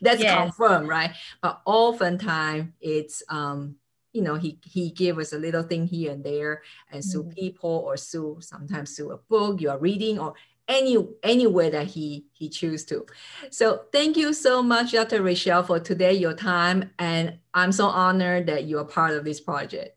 that's 0.00 0.22
yes. 0.22 0.36
confirmed 0.36 0.88
right 0.88 1.12
but 1.42 1.60
oftentimes 1.64 2.70
it's 2.80 3.22
um 3.28 3.76
you 4.12 4.22
know 4.22 4.36
he 4.36 4.58
he 4.64 4.90
gave 4.90 5.18
us 5.18 5.32
a 5.32 5.38
little 5.38 5.62
thing 5.62 5.86
here 5.86 6.12
and 6.12 6.24
there 6.24 6.62
and 6.90 7.02
mm-hmm. 7.02 7.10
through 7.10 7.24
people 7.30 7.82
or 7.84 7.96
through 7.96 8.38
sometimes 8.40 8.96
through 8.96 9.10
a 9.10 9.18
book 9.18 9.60
you 9.60 9.68
are 9.68 9.78
reading 9.78 10.18
or 10.18 10.34
any 10.68 10.96
anywhere 11.22 11.70
that 11.70 11.86
he 11.86 12.26
he 12.32 12.48
choose 12.48 12.84
to. 12.86 13.06
So 13.50 13.82
thank 13.92 14.16
you 14.16 14.32
so 14.32 14.62
much, 14.62 14.92
Dr. 14.92 15.22
Rachel, 15.22 15.62
for 15.62 15.80
today 15.80 16.14
your 16.14 16.34
time, 16.34 16.90
and 16.98 17.38
I'm 17.52 17.72
so 17.72 17.86
honored 17.86 18.46
that 18.46 18.64
you 18.64 18.78
are 18.78 18.84
part 18.84 19.14
of 19.14 19.24
this 19.24 19.40
project. 19.40 19.96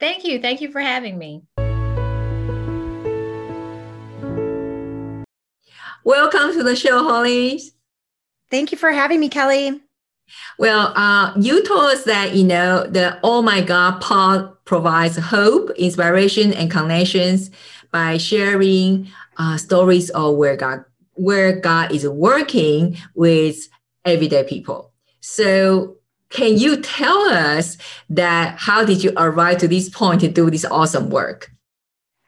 Thank 0.00 0.24
you. 0.24 0.40
Thank 0.40 0.60
you 0.60 0.72
for 0.72 0.80
having 0.80 1.16
me. 1.18 1.44
Welcome 6.04 6.52
to 6.54 6.64
the 6.64 6.74
show, 6.74 7.04
Holly. 7.04 7.62
Thank 8.50 8.72
you 8.72 8.78
for 8.78 8.90
having 8.90 9.20
me, 9.20 9.28
Kelly. 9.28 9.80
Well, 10.58 10.92
uh, 10.96 11.32
you 11.38 11.62
told 11.64 11.84
us 11.84 12.04
that 12.04 12.34
you 12.34 12.44
know 12.44 12.86
the 12.86 13.18
Oh 13.22 13.42
My 13.42 13.60
God 13.60 14.00
pod 14.00 14.52
provides 14.64 15.16
hope, 15.16 15.70
inspiration, 15.76 16.52
and 16.52 16.70
connections 16.70 17.50
by 17.90 18.16
sharing 18.18 19.08
uh, 19.38 19.56
stories 19.56 20.10
of 20.10 20.36
where 20.36 20.56
God 20.56 20.84
where 21.14 21.58
God 21.60 21.92
is 21.92 22.08
working 22.08 22.96
with 23.14 23.68
everyday 24.04 24.44
people. 24.44 24.92
So 25.20 25.96
can 26.30 26.56
you 26.56 26.80
tell 26.80 27.18
us 27.28 27.76
that 28.08 28.58
how 28.58 28.84
did 28.84 29.04
you 29.04 29.12
arrive 29.16 29.58
to 29.58 29.68
this 29.68 29.88
point 29.88 30.22
to 30.22 30.28
do 30.28 30.50
this 30.50 30.64
awesome 30.64 31.10
work? 31.10 31.50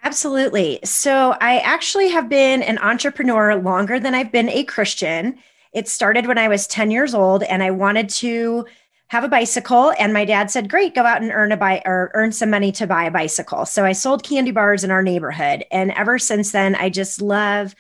Absolutely. 0.03 0.79
So 0.85 1.35
I 1.41 1.61
actually 1.61 2.09
have 2.11 2.29
been 2.29 2.63
an 2.63 2.77
entrepreneur 2.79 3.57
longer 3.57 3.99
than 3.99 4.15
I've 4.15 4.31
been 4.31 4.51
a 4.51 4.65
Christian. 4.65 5.39
It 5.75 5.88
started 5.88 6.26
when 6.26 6.38
I 6.38 6.49
was 6.49 6.69
10 6.69 6.93
years 6.93 7.14
old 7.14 7.43
and 7.43 7.62
I 7.62 7.73
wanted 7.73 8.09
to 8.11 8.64
have 9.09 9.25
a 9.25 9.28
bicycle 9.28 9.93
and 9.99 10.12
my 10.12 10.25
dad 10.25 10.50
said 10.50 10.71
great 10.71 10.95
go 10.95 11.02
out 11.02 11.21
and 11.21 11.31
earn 11.31 11.52
a 11.52 11.57
buy 11.57 11.83
or 11.85 12.11
earn 12.14 12.33
some 12.33 12.50
money 12.50 12.73
to 12.73 12.87
buy 12.87 13.04
a 13.04 13.11
bicycle. 13.11 13.66
So 13.66 13.85
i 13.85 13.93
sold 13.93 14.25
candy 14.25 14.50
bars 14.50 14.83
in 14.83 14.90
our 14.90 15.02
neighborhood 15.02 15.64
and 15.71 15.93
ever 15.93 16.19
since 16.19 16.52
then 16.52 16.75
i 16.75 16.88
just 16.88 17.21
love 17.21 17.75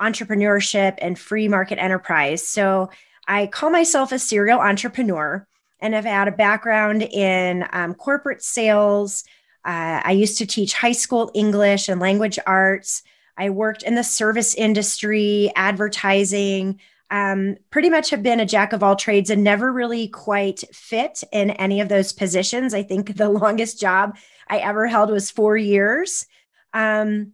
entrepreneurship 0.00 0.94
and 0.98 1.18
free 1.18 1.48
market 1.48 1.78
enterprise. 1.78 2.46
So 2.46 2.90
i 3.28 3.46
call 3.46 3.70
myself 3.70 4.10
a 4.10 4.18
serial 4.18 4.58
entrepreneur 4.58 5.46
and 5.80 5.94
i've 5.94 6.04
had 6.04 6.28
a 6.28 6.32
background 6.32 7.02
in 7.02 7.66
um, 7.72 7.94
corporate 7.94 8.42
sales. 8.42 9.24
Uh, 9.64 10.00
i 10.02 10.12
used 10.12 10.38
to 10.38 10.46
teach 10.46 10.72
high 10.72 10.92
school 10.92 11.30
english 11.34 11.88
and 11.88 12.00
language 12.00 12.38
arts. 12.46 13.02
I 13.36 13.50
worked 13.50 13.82
in 13.82 13.94
the 13.94 14.04
service 14.04 14.54
industry 14.54 15.52
advertising 15.56 16.80
um, 17.10 17.56
pretty 17.70 17.90
much 17.90 18.10
have 18.10 18.22
been 18.22 18.40
a 18.40 18.46
jack 18.46 18.72
of 18.72 18.82
all 18.82 18.96
trades 18.96 19.30
and 19.30 19.42
never 19.42 19.72
really 19.72 20.08
quite 20.08 20.62
fit 20.72 21.24
in 21.32 21.50
any 21.50 21.80
of 21.80 21.88
those 21.88 22.12
positions. 22.12 22.72
I 22.72 22.82
think 22.82 23.16
the 23.16 23.28
longest 23.30 23.80
job 23.80 24.16
I 24.48 24.58
ever 24.58 24.86
held 24.86 25.10
was 25.10 25.30
four 25.30 25.56
years. 25.56 26.26
Um, 26.72 27.32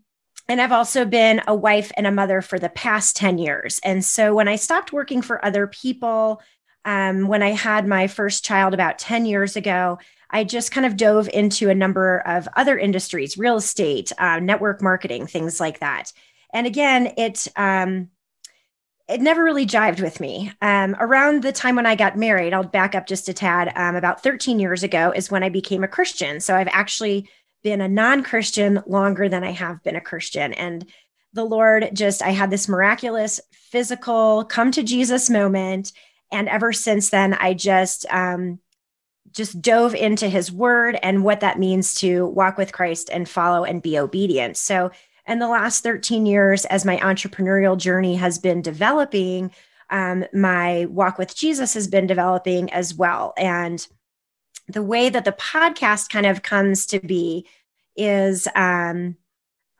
and 0.48 0.60
I've 0.60 0.72
also 0.72 1.04
been 1.04 1.42
a 1.46 1.54
wife 1.54 1.90
and 1.96 2.06
a 2.06 2.12
mother 2.12 2.40
for 2.40 2.58
the 2.58 2.68
past 2.68 3.16
10 3.16 3.38
years. 3.38 3.80
And 3.84 4.04
so 4.04 4.34
when 4.34 4.48
I 4.48 4.56
stopped 4.56 4.92
working 4.92 5.20
for 5.20 5.44
other 5.44 5.66
people, 5.66 6.40
um, 6.84 7.26
when 7.26 7.42
I 7.42 7.50
had 7.50 7.86
my 7.86 8.06
first 8.06 8.44
child 8.44 8.72
about 8.72 8.98
10 8.98 9.26
years 9.26 9.56
ago, 9.56 9.98
I 10.30 10.44
just 10.44 10.72
kind 10.72 10.86
of 10.86 10.96
dove 10.96 11.28
into 11.28 11.68
a 11.68 11.74
number 11.74 12.20
of 12.20 12.48
other 12.56 12.78
industries, 12.78 13.36
real 13.36 13.56
estate, 13.56 14.12
uh, 14.18 14.38
network 14.38 14.82
marketing, 14.82 15.26
things 15.26 15.60
like 15.60 15.80
that. 15.80 16.12
And 16.52 16.66
again, 16.66 17.12
it, 17.16 17.48
um, 17.56 18.08
it 19.08 19.20
never 19.20 19.44
really 19.44 19.66
jived 19.66 20.00
with 20.00 20.18
me. 20.20 20.52
Um, 20.60 20.96
around 20.98 21.42
the 21.42 21.52
time 21.52 21.76
when 21.76 21.86
I 21.86 21.94
got 21.94 22.18
married, 22.18 22.52
I'll 22.52 22.64
back 22.64 22.94
up 22.94 23.06
just 23.06 23.28
a 23.28 23.32
tad. 23.32 23.72
Um, 23.76 23.94
about 23.94 24.22
13 24.22 24.58
years 24.58 24.82
ago 24.82 25.12
is 25.14 25.30
when 25.30 25.44
I 25.44 25.48
became 25.48 25.84
a 25.84 25.88
Christian. 25.88 26.40
So 26.40 26.56
I've 26.56 26.68
actually 26.72 27.28
been 27.62 27.80
a 27.80 27.88
non 27.88 28.22
Christian 28.24 28.82
longer 28.86 29.28
than 29.28 29.44
I 29.44 29.52
have 29.52 29.82
been 29.84 29.96
a 29.96 30.00
Christian. 30.00 30.52
And 30.54 30.86
the 31.32 31.44
Lord 31.44 31.90
just, 31.92 32.20
I 32.20 32.30
had 32.30 32.50
this 32.50 32.68
miraculous 32.68 33.40
physical 33.52 34.44
come 34.44 34.72
to 34.72 34.82
Jesus 34.82 35.30
moment. 35.30 35.92
And 36.32 36.48
ever 36.48 36.72
since 36.72 37.10
then, 37.10 37.34
I 37.34 37.54
just, 37.54 38.06
um, 38.10 38.58
just 39.32 39.60
dove 39.60 39.94
into 39.94 40.28
his 40.28 40.50
word 40.50 40.98
and 41.02 41.22
what 41.22 41.40
that 41.40 41.58
means 41.58 41.94
to 41.94 42.26
walk 42.26 42.56
with 42.56 42.72
Christ 42.72 43.10
and 43.12 43.28
follow 43.28 43.64
and 43.64 43.82
be 43.82 43.98
obedient. 43.98 44.56
So 44.56 44.90
and 45.26 45.42
the 45.42 45.48
last 45.48 45.82
13 45.82 46.24
years, 46.24 46.64
as 46.66 46.84
my 46.84 46.96
entrepreneurial 46.98 47.76
journey 47.76 48.14
has 48.16 48.38
been 48.38 48.62
developing, 48.62 49.50
um, 49.90 50.24
my 50.32 50.86
walk 50.86 51.18
with 51.18 51.36
Jesus 51.36 51.74
has 51.74 51.88
been 51.88 52.06
developing 52.06 52.72
as 52.72 52.94
well. 52.94 53.34
And 53.36 53.86
the 54.68 54.82
way 54.82 55.08
that 55.08 55.24
the 55.24 55.32
podcast 55.32 56.10
kind 56.10 56.26
of 56.26 56.42
comes 56.42 56.86
to 56.86 57.00
be 57.00 57.46
is 57.96 58.48
um, 58.54 59.16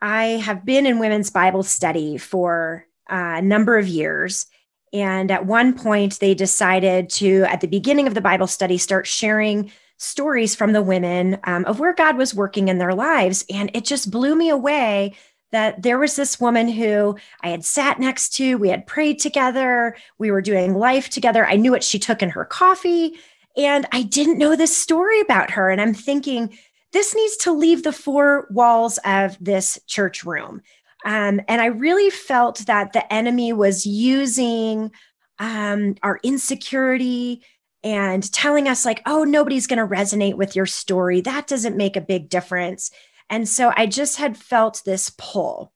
I 0.01 0.25
have 0.25 0.65
been 0.65 0.85
in 0.85 0.99
women's 0.99 1.29
Bible 1.29 1.63
study 1.63 2.17
for 2.17 2.85
a 3.09 3.41
number 3.41 3.77
of 3.77 3.87
years. 3.87 4.47
And 4.93 5.31
at 5.31 5.45
one 5.45 5.77
point, 5.77 6.19
they 6.19 6.33
decided 6.33 7.09
to, 7.11 7.43
at 7.43 7.61
the 7.61 7.67
beginning 7.67 8.07
of 8.07 8.13
the 8.13 8.21
Bible 8.21 8.47
study, 8.47 8.77
start 8.77 9.07
sharing 9.07 9.71
stories 9.97 10.55
from 10.55 10.73
the 10.73 10.81
women 10.81 11.39
um, 11.43 11.65
of 11.65 11.79
where 11.79 11.93
God 11.93 12.17
was 12.17 12.33
working 12.33 12.67
in 12.67 12.77
their 12.77 12.93
lives. 12.93 13.45
And 13.49 13.71
it 13.73 13.83
just 13.83 14.11
blew 14.11 14.35
me 14.35 14.49
away 14.49 15.15
that 15.51 15.81
there 15.81 15.99
was 15.99 16.15
this 16.15 16.39
woman 16.39 16.67
who 16.67 17.17
I 17.41 17.49
had 17.49 17.63
sat 17.63 17.99
next 17.99 18.33
to, 18.35 18.57
we 18.57 18.69
had 18.69 18.85
prayed 18.85 19.19
together, 19.19 19.95
we 20.17 20.31
were 20.31 20.41
doing 20.41 20.75
life 20.75 21.09
together. 21.09 21.45
I 21.45 21.55
knew 21.55 21.71
what 21.71 21.83
she 21.83 21.99
took 21.99 22.21
in 22.21 22.29
her 22.29 22.45
coffee, 22.45 23.15
and 23.55 23.87
I 23.91 24.03
didn't 24.03 24.37
know 24.37 24.55
this 24.55 24.75
story 24.75 25.19
about 25.21 25.51
her. 25.51 25.69
And 25.69 25.81
I'm 25.81 25.93
thinking, 25.93 26.57
this 26.93 27.15
needs 27.15 27.37
to 27.37 27.51
leave 27.51 27.83
the 27.83 27.91
four 27.91 28.47
walls 28.51 28.99
of 29.03 29.37
this 29.39 29.79
church 29.87 30.23
room. 30.23 30.61
Um, 31.05 31.41
and 31.47 31.61
I 31.61 31.67
really 31.67 32.09
felt 32.09 32.59
that 32.59 32.93
the 32.93 33.11
enemy 33.13 33.53
was 33.53 33.85
using 33.85 34.91
um, 35.39 35.95
our 36.03 36.19
insecurity 36.23 37.43
and 37.83 38.31
telling 38.33 38.67
us, 38.67 38.85
like, 38.85 39.01
oh, 39.05 39.23
nobody's 39.23 39.67
going 39.67 39.79
to 39.79 39.95
resonate 39.95 40.35
with 40.35 40.55
your 40.55 40.65
story. 40.65 41.21
That 41.21 41.47
doesn't 41.47 41.77
make 41.77 41.95
a 41.95 42.01
big 42.01 42.27
difference. 42.27 42.91
And 43.29 43.47
so 43.47 43.73
I 43.75 43.85
just 43.85 44.17
had 44.17 44.37
felt 44.37 44.81
this 44.85 45.11
pull 45.17 45.73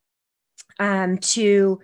um, 0.78 1.18
to 1.18 1.80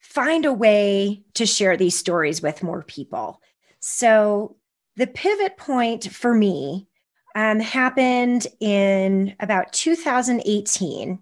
find 0.00 0.44
a 0.44 0.52
way 0.52 1.22
to 1.34 1.46
share 1.46 1.76
these 1.76 1.98
stories 1.98 2.42
with 2.42 2.62
more 2.62 2.82
people. 2.82 3.40
So 3.80 4.56
the 4.96 5.06
pivot 5.06 5.56
point 5.56 6.12
for 6.12 6.34
me 6.34 6.86
um, 7.34 7.60
happened 7.60 8.46
in 8.60 9.34
about 9.40 9.72
2018. 9.72 11.18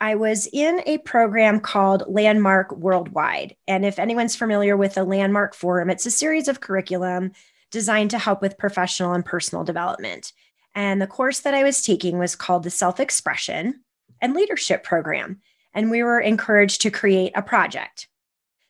I 0.00 0.14
was 0.14 0.46
in 0.52 0.82
a 0.84 0.98
program 0.98 1.60
called 1.60 2.04
Landmark 2.06 2.72
Worldwide. 2.72 3.56
And 3.66 3.86
if 3.86 3.98
anyone's 3.98 4.36
familiar 4.36 4.76
with 4.76 4.94
the 4.94 5.04
Landmark 5.04 5.54
Forum, 5.54 5.88
it's 5.88 6.04
a 6.04 6.10
series 6.10 6.48
of 6.48 6.60
curriculum 6.60 7.32
designed 7.70 8.10
to 8.10 8.18
help 8.18 8.42
with 8.42 8.58
professional 8.58 9.14
and 9.14 9.24
personal 9.24 9.64
development. 9.64 10.32
And 10.76 11.00
the 11.00 11.06
course 11.06 11.40
that 11.40 11.54
I 11.54 11.64
was 11.64 11.82
taking 11.82 12.18
was 12.18 12.36
called 12.36 12.62
the 12.62 12.70
Self 12.70 13.00
Expression 13.00 13.80
and 14.20 14.34
Leadership 14.34 14.84
Program. 14.84 15.40
And 15.74 15.90
we 15.90 16.02
were 16.02 16.20
encouraged 16.20 16.82
to 16.82 16.90
create 16.90 17.32
a 17.34 17.42
project. 17.42 18.08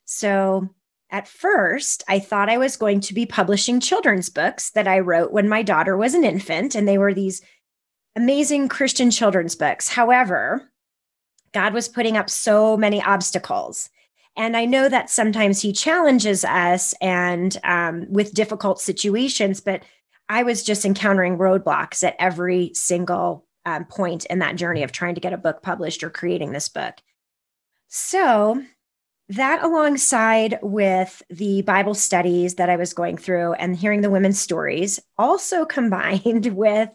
So 0.05 0.71
at 1.11 1.29
first, 1.29 2.05
I 2.09 2.21
thought 2.21 2.49
I 2.49 2.59
was 2.59 2.77
going 2.77 3.01
to 3.01 3.15
be 3.15 3.27
publishing 3.27 3.81
children's 3.81 4.31
books 4.31 4.71
that 4.71 4.89
I 4.89 5.01
wrote 5.01 5.33
when 5.33 5.49
my 5.49 5.63
daughter 5.63 5.97
was 5.97 6.15
an 6.15 6.25
infant, 6.25 6.75
and 6.75 6.87
they 6.87 6.99
were 6.99 7.15
these 7.15 7.43
amazing 8.15 8.69
Christian 8.69 9.11
children's 9.11 9.55
books. 9.55 9.89
However, 9.89 10.71
God 11.53 11.75
was 11.75 11.89
putting 11.89 12.17
up 12.17 12.31
so 12.31 12.77
many 12.77 13.03
obstacles. 13.03 13.89
And 14.37 14.57
I 14.57 14.65
know 14.65 14.89
that 14.89 15.11
sometimes 15.11 15.63
He 15.63 15.73
challenges 15.73 16.45
us 16.45 16.95
and 17.01 17.57
um, 17.65 18.07
with 18.13 18.35
difficult 18.35 18.81
situations, 18.81 19.61
but 19.61 19.83
I 20.29 20.43
was 20.43 20.63
just 20.63 20.85
encountering 20.85 21.39
roadblocks 21.39 22.03
at 22.03 22.17
every 22.19 22.73
single 22.75 23.47
um, 23.65 23.85
point 23.85 24.25
in 24.27 24.39
that 24.41 24.57
journey 24.57 24.83
of 24.83 24.93
trying 24.93 25.15
to 25.15 25.21
get 25.21 25.33
a 25.33 25.39
book 25.39 25.63
published 25.63 26.03
or 26.03 26.11
creating 26.11 26.53
this 26.53 26.69
book. 26.69 26.95
So 27.89 28.63
that 29.29 29.63
alongside 29.63 30.59
with 30.63 31.23
the 31.31 31.63
Bible 31.63 31.95
studies 31.95 32.55
that 32.57 32.71
I 32.71 32.77
was 32.77 32.93
going 32.93 33.17
through 33.17 33.55
and 33.55 33.77
hearing 33.77 34.01
the 34.01 34.11
women's 34.11 34.41
stories, 34.41 35.01
also 35.19 35.65
combined 35.67 36.47
with 36.47 36.91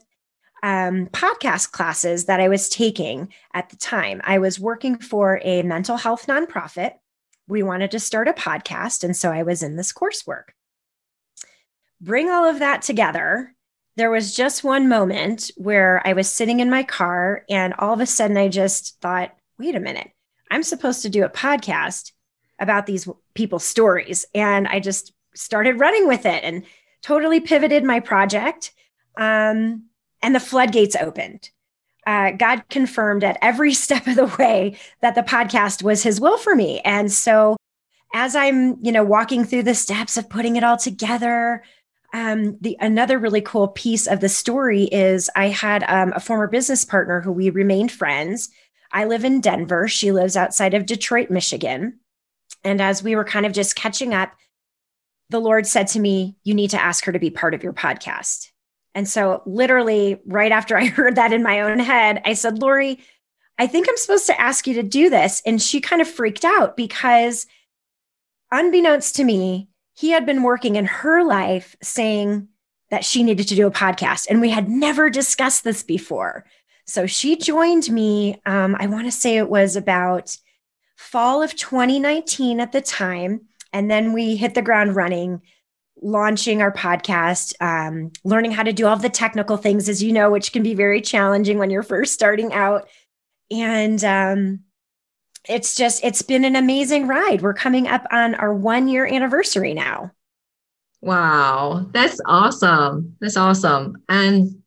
um, 0.63 1.07
podcast 1.07 1.71
classes 1.71 2.25
that 2.25 2.39
I 2.39 2.47
was 2.47 2.69
taking 2.69 3.33
at 3.53 3.69
the 3.69 3.75
time. 3.77 4.21
I 4.23 4.37
was 4.37 4.59
working 4.59 4.97
for 4.97 5.41
a 5.43 5.63
mental 5.63 5.97
health 5.97 6.27
nonprofit. 6.27 6.93
We 7.47 7.63
wanted 7.63 7.91
to 7.91 7.99
start 7.99 8.27
a 8.27 8.33
podcast. 8.33 9.03
And 9.03 9.17
so 9.17 9.31
I 9.31 9.43
was 9.43 9.63
in 9.63 9.75
this 9.75 9.91
coursework. 9.91 10.49
Bring 12.01 12.29
all 12.29 12.45
of 12.45 12.59
that 12.59 12.81
together. 12.81 13.55
There 13.95 14.09
was 14.09 14.35
just 14.35 14.63
one 14.63 14.89
moment 14.89 15.51
where 15.55 16.01
I 16.05 16.13
was 16.13 16.29
sitting 16.29 16.59
in 16.59 16.69
my 16.69 16.81
car, 16.81 17.45
and 17.47 17.75
all 17.77 17.93
of 17.93 17.99
a 17.99 18.05
sudden 18.07 18.37
I 18.37 18.47
just 18.47 18.99
thought, 19.01 19.35
wait 19.59 19.75
a 19.75 19.79
minute, 19.79 20.09
I'm 20.49 20.63
supposed 20.63 21.03
to 21.03 21.09
do 21.09 21.23
a 21.23 21.29
podcast 21.29 22.11
about 22.59 22.87
these 22.87 23.07
people's 23.35 23.63
stories. 23.63 24.25
And 24.33 24.67
I 24.67 24.79
just 24.79 25.13
started 25.35 25.79
running 25.79 26.07
with 26.07 26.25
it 26.25 26.43
and 26.43 26.63
totally 27.03 27.39
pivoted 27.39 27.83
my 27.83 27.99
project. 27.99 28.73
Um, 29.15 29.85
and 30.23 30.33
the 30.33 30.39
floodgates 30.39 30.95
opened. 30.95 31.51
Uh, 32.05 32.31
God 32.31 32.63
confirmed 32.69 33.23
at 33.23 33.37
every 33.41 33.73
step 33.75 34.07
of 34.07 34.15
the 34.15 34.35
way 34.39 34.77
that 35.01 35.15
the 35.15 35.21
podcast 35.21 35.83
was 35.83 36.01
his 36.01 36.19
will 36.19 36.37
for 36.37 36.55
me. 36.55 36.79
And 36.81 37.11
so 37.11 37.57
as 38.13 38.35
I'm, 38.35 38.77
you 38.83 38.91
know, 38.91 39.03
walking 39.03 39.45
through 39.45 39.63
the 39.63 39.75
steps 39.75 40.17
of 40.17 40.29
putting 40.29 40.55
it 40.55 40.63
all 40.63 40.77
together, 40.77 41.63
um, 42.13 42.57
the 42.59 42.77
another 42.79 43.17
really 43.17 43.41
cool 43.41 43.69
piece 43.69 44.07
of 44.07 44.19
the 44.19 44.29
story 44.29 44.83
is 44.85 45.29
I 45.35 45.47
had 45.47 45.83
um, 45.87 46.11
a 46.15 46.19
former 46.19 46.47
business 46.47 46.83
partner 46.83 47.21
who 47.21 47.31
we 47.31 47.49
remained 47.49 47.91
friends. 47.91 48.49
I 48.91 49.05
live 49.05 49.23
in 49.23 49.39
Denver. 49.39 49.87
She 49.87 50.11
lives 50.11 50.35
outside 50.35 50.73
of 50.73 50.85
Detroit, 50.85 51.29
Michigan. 51.29 51.99
And 52.63 52.81
as 52.81 53.01
we 53.01 53.15
were 53.15 53.23
kind 53.23 53.45
of 53.45 53.53
just 53.53 53.75
catching 53.75 54.13
up, 54.13 54.33
the 55.29 55.39
Lord 55.39 55.65
said 55.65 55.87
to 55.87 55.99
me, 55.99 56.35
You 56.43 56.53
need 56.53 56.71
to 56.71 56.81
ask 56.81 57.05
her 57.05 57.11
to 57.11 57.19
be 57.19 57.29
part 57.29 57.53
of 57.53 57.63
your 57.63 57.73
podcast. 57.73 58.49
And 58.93 59.07
so, 59.07 59.41
literally, 59.45 60.19
right 60.25 60.51
after 60.51 60.77
I 60.77 60.87
heard 60.87 61.15
that 61.15 61.33
in 61.33 61.43
my 61.43 61.61
own 61.61 61.79
head, 61.79 62.21
I 62.25 62.33
said, 62.33 62.59
Lori, 62.59 62.99
I 63.57 63.67
think 63.67 63.87
I'm 63.87 63.97
supposed 63.97 64.27
to 64.27 64.39
ask 64.41 64.67
you 64.67 64.73
to 64.75 64.83
do 64.83 65.09
this. 65.09 65.41
And 65.45 65.61
she 65.61 65.79
kind 65.79 66.01
of 66.01 66.09
freaked 66.09 66.43
out 66.43 66.75
because, 66.75 67.47
unbeknownst 68.51 69.15
to 69.15 69.23
me, 69.23 69.69
he 70.01 70.09
had 70.09 70.25
been 70.25 70.41
working 70.41 70.77
in 70.77 70.85
her 70.85 71.23
life 71.23 71.75
saying 71.83 72.47
that 72.89 73.05
she 73.05 73.21
needed 73.21 73.47
to 73.47 73.55
do 73.55 73.67
a 73.67 73.71
podcast. 73.71 74.25
And 74.27 74.41
we 74.41 74.49
had 74.49 74.67
never 74.67 75.11
discussed 75.11 75.63
this 75.63 75.83
before. 75.83 76.43
So 76.87 77.05
she 77.05 77.37
joined 77.37 77.87
me. 77.87 78.41
Um, 78.47 78.75
I 78.79 78.87
want 78.87 79.05
to 79.05 79.11
say 79.11 79.37
it 79.37 79.47
was 79.47 79.75
about 79.75 80.35
fall 80.97 81.43
of 81.43 81.55
2019 81.55 82.59
at 82.59 82.71
the 82.71 82.81
time. 82.81 83.41
And 83.73 83.91
then 83.91 84.11
we 84.11 84.37
hit 84.37 84.55
the 84.55 84.63
ground 84.63 84.95
running, 84.95 85.43
launching 86.01 86.63
our 86.63 86.73
podcast, 86.73 87.53
um, 87.61 88.11
learning 88.23 88.53
how 88.53 88.63
to 88.63 88.73
do 88.73 88.87
all 88.87 88.97
the 88.97 89.07
technical 89.07 89.55
things, 89.55 89.87
as 89.87 90.01
you 90.01 90.13
know, 90.13 90.31
which 90.31 90.51
can 90.51 90.63
be 90.63 90.73
very 90.73 91.01
challenging 91.01 91.59
when 91.59 91.69
you're 91.69 91.83
first 91.83 92.15
starting 92.15 92.51
out. 92.53 92.89
And 93.51 94.03
um, 94.03 94.61
it's 95.47 95.75
just, 95.75 96.03
it's 96.03 96.21
been 96.21 96.45
an 96.45 96.55
amazing 96.55 97.07
ride. 97.07 97.41
We're 97.41 97.53
coming 97.53 97.87
up 97.87 98.05
on 98.11 98.35
our 98.35 98.53
one 98.53 98.87
year 98.87 99.05
anniversary 99.05 99.73
now. 99.73 100.11
Wow, 101.01 101.87
that's 101.91 102.21
awesome. 102.25 103.15
That's 103.21 103.37
awesome. 103.37 104.03
And, 104.07 104.61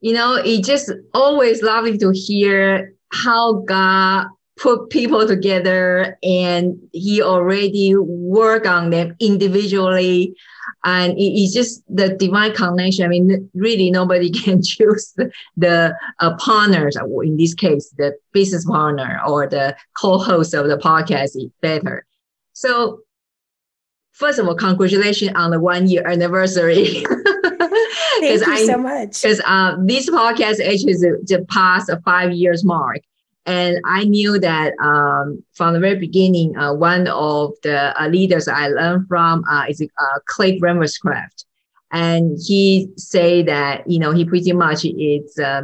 you 0.00 0.12
know, 0.12 0.34
it 0.36 0.64
just 0.64 0.92
always 1.12 1.62
lovely 1.62 1.98
to 1.98 2.10
hear 2.10 2.94
how 3.12 3.64
God 3.66 4.26
put 4.56 4.90
people 4.90 5.26
together 5.26 6.16
and 6.22 6.78
he 6.92 7.20
already 7.20 7.96
work 7.96 8.66
on 8.66 8.90
them 8.90 9.16
individually 9.18 10.36
and 10.84 11.14
it's 11.16 11.52
just 11.52 11.82
the 11.88 12.08
divine 12.16 12.52
connection 12.54 13.04
i 13.04 13.08
mean 13.08 13.50
really 13.54 13.90
nobody 13.90 14.30
can 14.42 14.62
choose 14.62 15.12
the, 15.16 15.30
the 15.56 15.94
uh, 16.20 16.34
partners 16.36 16.96
in 17.22 17.36
this 17.36 17.54
case 17.54 17.92
the 17.98 18.12
business 18.32 18.64
partner 18.64 19.20
or 19.26 19.46
the 19.46 19.76
co-host 19.96 20.54
of 20.54 20.68
the 20.68 20.76
podcast 20.76 21.36
is 21.36 21.46
better 21.60 22.06
so 22.52 23.00
first 24.12 24.38
of 24.38 24.46
all 24.46 24.54
congratulations 24.54 25.32
on 25.34 25.50
the 25.50 25.60
one 25.60 25.88
year 25.88 26.06
anniversary 26.06 27.04
Thank 28.20 28.46
you 28.46 28.52
I, 28.52 28.66
so 28.66 28.78
much. 28.78 29.22
Because 29.22 29.40
uh, 29.44 29.76
this 29.80 30.08
podcast 30.08 30.60
actually 30.60 30.94
just 31.26 31.48
passed 31.48 31.88
a 31.88 32.00
five 32.04 32.32
years 32.32 32.64
mark. 32.64 33.00
And 33.46 33.78
I 33.84 34.04
knew 34.04 34.38
that 34.38 34.72
um, 34.82 35.44
from 35.52 35.74
the 35.74 35.80
very 35.80 35.98
beginning, 35.98 36.56
uh, 36.56 36.72
one 36.72 37.06
of 37.08 37.52
the 37.62 38.00
uh, 38.00 38.08
leaders 38.08 38.48
I 38.48 38.68
learned 38.68 39.06
from 39.06 39.44
uh, 39.50 39.66
is 39.68 39.82
uh, 39.82 40.18
Craig 40.26 40.62
Ravenscraft. 40.62 41.44
And 41.92 42.38
he 42.42 42.88
say 42.96 43.42
that, 43.42 43.88
you 43.88 43.98
know, 43.98 44.12
he 44.12 44.24
pretty 44.24 44.52
much 44.52 44.84
is, 44.84 45.38
uh, 45.38 45.62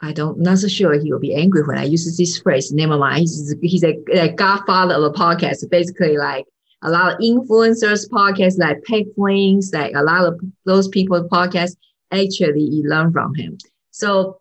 I 0.00 0.12
don't, 0.12 0.40
not 0.40 0.58
so 0.58 0.68
sure 0.68 0.98
he 0.98 1.12
will 1.12 1.20
be 1.20 1.34
angry 1.34 1.62
when 1.62 1.78
I 1.78 1.84
use 1.84 2.16
this 2.16 2.38
phrase. 2.38 2.72
Never 2.72 2.96
mind. 2.96 3.20
He's, 3.20 3.54
he's 3.62 3.84
a, 3.84 3.94
a 4.12 4.32
godfather 4.32 4.94
of 4.94 5.04
a 5.04 5.10
podcast. 5.10 5.68
Basically 5.70 6.16
like 6.16 6.46
a 6.82 6.90
lot 6.90 7.12
of 7.12 7.18
influencers 7.20 8.08
podcasts 8.08 8.58
like 8.58 8.82
Pat 8.84 9.04
Flynns, 9.16 9.72
like 9.74 9.92
a 9.94 10.02
lot 10.02 10.24
of 10.24 10.40
those 10.64 10.88
people 10.88 11.22
podcasts 11.28 11.76
actually 12.10 12.82
learn 12.84 13.12
from 13.12 13.34
him. 13.34 13.58
So 13.90 14.40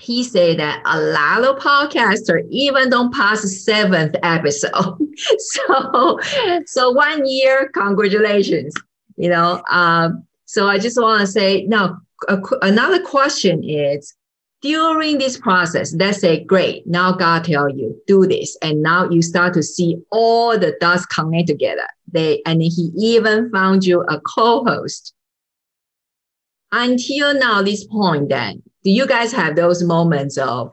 he 0.00 0.24
said 0.24 0.58
that 0.58 0.82
a 0.86 0.98
lot 0.98 1.44
of 1.44 1.62
podcasters 1.62 2.46
even 2.50 2.90
don't 2.90 3.12
pass 3.12 3.42
seventh 3.64 4.16
episode. 4.22 4.96
so, 5.38 6.18
so 6.66 6.90
one 6.90 7.26
year, 7.26 7.70
congratulations. 7.74 8.74
You 9.16 9.28
know, 9.28 9.62
um, 9.70 10.24
so 10.46 10.66
I 10.66 10.78
just 10.78 11.00
want 11.00 11.20
to 11.20 11.26
say 11.26 11.66
now. 11.66 11.98
another 12.62 13.02
question 13.02 13.62
is 13.62 14.14
during 14.62 15.18
this 15.18 15.38
process. 15.38 15.94
Let's 15.94 16.20
say, 16.20 16.44
great. 16.44 16.86
Now 16.86 17.12
God 17.12 17.44
tell 17.44 17.68
you 17.68 18.00
do 18.06 18.26
this, 18.26 18.56
and 18.62 18.82
now 18.82 19.08
you 19.08 19.22
start 19.22 19.54
to 19.54 19.62
see 19.62 19.96
all 20.10 20.58
the 20.58 20.76
dots 20.80 21.06
connect 21.06 21.48
together. 21.48 21.86
They 22.10 22.42
and 22.46 22.62
He 22.62 22.90
even 22.96 23.50
found 23.50 23.84
you 23.84 24.02
a 24.02 24.20
co-host. 24.20 25.14
Until 26.72 27.34
now, 27.34 27.62
this 27.62 27.84
point, 27.84 28.28
then 28.28 28.62
do 28.82 28.90
you 28.90 29.06
guys 29.06 29.32
have 29.32 29.56
those 29.56 29.82
moments 29.82 30.38
of 30.38 30.72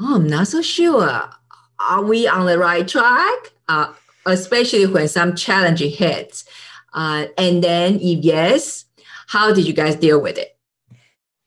Oh, 0.00 0.16
I'm 0.16 0.26
not 0.26 0.48
so 0.48 0.62
sure. 0.62 1.22
Are 1.80 2.02
we 2.02 2.28
on 2.28 2.46
the 2.46 2.58
right 2.58 2.86
track? 2.86 3.52
Uh, 3.68 3.92
especially 4.26 4.86
when 4.86 5.08
some 5.08 5.34
challenge 5.34 5.80
hits. 5.80 6.44
Uh, 6.92 7.26
and 7.36 7.62
then, 7.62 7.96
if 7.96 8.24
yes, 8.24 8.84
how 9.26 9.52
did 9.52 9.66
you 9.66 9.72
guys 9.72 9.96
deal 9.96 10.20
with 10.20 10.38
it? 10.38 10.56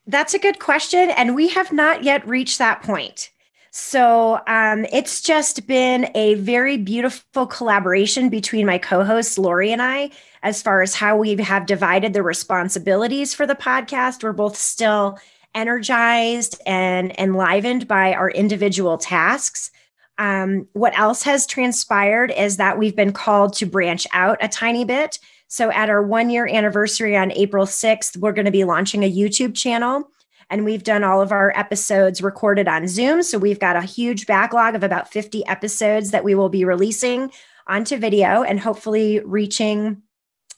That's 0.06 0.34
a 0.34 0.40
good 0.40 0.60
question. 0.60 1.12
And 1.12 1.36
we 1.36 1.48
have 1.50 1.72
not 1.72 2.04
yet 2.04 2.28
reached 2.28 2.58
that 2.58 2.84
point. 2.84 3.30
So 3.72 4.42
um, 4.48 4.86
it's 4.92 5.22
just 5.22 5.66
been 5.66 6.12
a 6.14 6.34
very 6.36 6.76
beautiful 6.76 7.48
collaboration 7.48 8.28
between 8.28 8.66
my 8.66 8.78
co 8.78 9.06
host, 9.06 9.38
Lori, 9.38 9.72
and 9.72 9.82
I, 9.82 10.12
as 10.44 10.62
far 10.62 10.82
as 10.82 10.94
how 10.94 11.16
we 11.16 11.36
have 11.38 11.66
divided 11.66 12.12
the 12.12 12.22
responsibilities 12.22 13.34
for 13.34 13.48
the 13.48 13.56
podcast. 13.56 14.24
We're 14.24 14.34
both 14.34 14.58
still 14.58 15.18
energized 15.54 16.62
and 16.66 17.18
enlivened 17.20 17.88
by 17.88 18.14
our 18.14 18.30
individual 18.30 18.98
tasks. 18.98 19.72
Um, 20.18 20.68
what 20.74 20.98
else 20.98 21.24
has 21.24 21.48
transpired 21.48 22.32
is 22.32 22.58
that 22.58 22.78
we've 22.78 22.96
been 22.96 23.14
called 23.14 23.54
to 23.54 23.66
branch 23.66 24.06
out 24.14 24.38
a 24.42 24.48
tiny 24.48 24.86
bit. 24.86 25.20
So, 25.48 25.72
at 25.72 25.90
our 25.90 26.02
one 26.02 26.30
year 26.30 26.48
anniversary 26.48 27.18
on 27.18 27.32
April 27.32 27.66
6th, 27.66 28.18
we're 28.18 28.32
going 28.32 28.46
to 28.46 28.52
be 28.52 28.64
launching 28.64 29.04
a 29.04 29.12
YouTube 29.12 29.56
channel. 29.56 30.10
And 30.50 30.66
we've 30.66 30.84
done 30.84 31.04
all 31.04 31.22
of 31.22 31.32
our 31.32 31.52
episodes 31.58 32.22
recorded 32.22 32.68
on 32.68 32.88
Zoom. 32.88 33.24
So, 33.24 33.38
we've 33.38 33.60
got 33.60 33.76
a 33.76 33.82
huge 33.82 34.28
backlog 34.28 34.76
of 34.76 34.84
about 34.84 35.12
50 35.12 35.46
episodes 35.48 36.12
that 36.12 36.24
we 36.24 36.36
will 36.36 36.50
be 36.50 36.66
releasing 36.66 37.32
onto 37.68 37.98
video 37.98 38.44
and 38.44 38.60
hopefully 38.60 39.22
reaching 39.26 40.02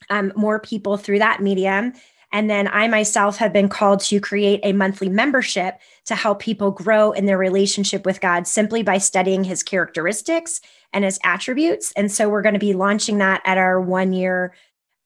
um, 0.09 0.33
more 0.35 0.59
people 0.59 0.97
through 0.97 1.19
that 1.19 1.41
medium. 1.41 1.93
And 2.33 2.49
then 2.49 2.67
I 2.67 2.87
myself 2.87 3.37
have 3.37 3.53
been 3.53 3.69
called 3.69 3.99
to 4.01 4.19
create 4.19 4.59
a 4.63 4.73
monthly 4.73 5.07
membership 5.07 5.79
to 6.05 6.15
help 6.15 6.39
people 6.39 6.71
grow 6.71 7.11
in 7.11 7.27
their 7.27 7.37
relationship 7.37 8.05
with 8.05 8.19
God 8.19 8.47
simply 8.47 8.81
by 8.81 8.97
studying 8.97 9.43
his 9.43 9.61
characteristics 9.61 10.59
and 10.91 11.05
his 11.05 11.19
attributes. 11.23 11.93
And 11.95 12.11
so 12.11 12.27
we're 12.27 12.41
going 12.41 12.53
to 12.53 12.59
be 12.59 12.73
launching 12.73 13.19
that 13.19 13.41
at 13.45 13.59
our 13.59 13.79
one 13.79 14.13
year 14.13 14.55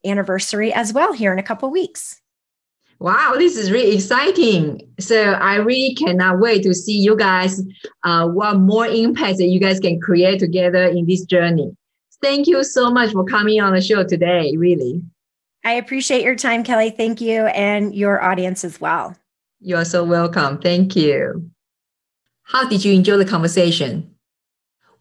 anniversary 0.05 0.71
as 0.71 0.93
well 0.93 1.11
here 1.11 1.33
in 1.33 1.37
a 1.37 1.43
couple 1.43 1.69
weeks. 1.69 2.21
Wow, 2.99 3.35
this 3.37 3.57
is 3.57 3.71
really 3.71 3.95
exciting. 3.95 4.81
So 4.99 5.33
I 5.33 5.57
really 5.57 5.93
cannot 5.95 6.39
wait 6.39 6.63
to 6.63 6.73
see 6.73 6.97
you 6.97 7.15
guys, 7.15 7.61
uh, 8.03 8.27
what 8.27 8.57
more 8.57 8.87
impact 8.87 9.37
that 9.37 9.47
you 9.47 9.59
guys 9.59 9.79
can 9.79 9.99
create 9.99 10.39
together 10.39 10.85
in 10.85 11.05
this 11.05 11.23
journey. 11.25 11.75
Thank 12.23 12.47
you 12.47 12.63
so 12.63 12.89
much 12.89 13.11
for 13.11 13.23
coming 13.25 13.61
on 13.61 13.73
the 13.73 13.81
show 13.81 14.03
today, 14.03 14.55
really. 14.57 15.03
I 15.67 15.73
appreciate 15.73 16.23
your 16.23 16.37
time, 16.37 16.63
Kelly. 16.63 16.91
Thank 16.91 17.19
you, 17.19 17.47
and 17.47 17.93
your 17.93 18.23
audience 18.23 18.63
as 18.63 18.79
well. 18.79 19.17
You're 19.59 19.83
so 19.83 20.01
welcome. 20.05 20.59
Thank 20.59 20.95
you. 20.95 21.51
How 22.43 22.69
did 22.69 22.85
you 22.85 22.93
enjoy 22.93 23.17
the 23.17 23.25
conversation? 23.25 24.15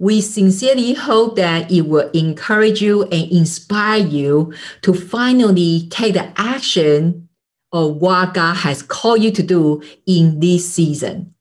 We 0.00 0.20
sincerely 0.20 0.94
hope 0.94 1.36
that 1.36 1.70
it 1.70 1.82
will 1.82 2.10
encourage 2.10 2.82
you 2.82 3.04
and 3.04 3.30
inspire 3.30 4.04
you 4.04 4.54
to 4.82 4.92
finally 4.92 5.86
take 5.88 6.14
the 6.14 6.32
action 6.36 7.28
of 7.70 7.98
what 7.98 8.34
God 8.34 8.54
has 8.54 8.82
called 8.82 9.22
you 9.22 9.30
to 9.30 9.44
do 9.44 9.84
in 10.04 10.40
this 10.40 10.68
season. 10.68 11.32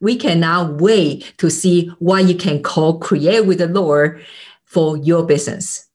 We 0.00 0.14
cannot 0.14 0.80
wait 0.80 1.34
to 1.38 1.50
see 1.50 1.88
what 1.98 2.28
you 2.28 2.36
can 2.36 2.62
co 2.62 2.92
create 2.94 3.44
with 3.44 3.58
the 3.58 3.66
Lord 3.66 4.24
for 4.64 4.96
your 4.98 5.26
business. 5.26 5.88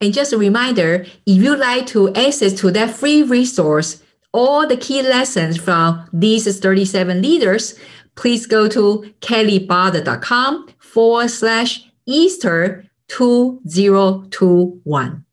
And 0.00 0.14
just 0.14 0.32
a 0.32 0.38
reminder, 0.38 1.04
if 1.26 1.42
you'd 1.42 1.58
like 1.58 1.86
to 1.88 2.14
access 2.14 2.54
to 2.54 2.70
that 2.70 2.94
free 2.94 3.22
resource, 3.22 4.02
all 4.32 4.66
the 4.66 4.76
key 4.76 5.02
lessons 5.02 5.58
from 5.58 6.08
these 6.12 6.58
37 6.58 7.20
leaders, 7.20 7.78
please 8.14 8.46
go 8.46 8.68
to 8.68 9.12
kellybotha.com 9.20 10.68
forward 10.78 11.28
slash 11.28 11.84
Easter 12.06 12.86
2021. 13.08 15.24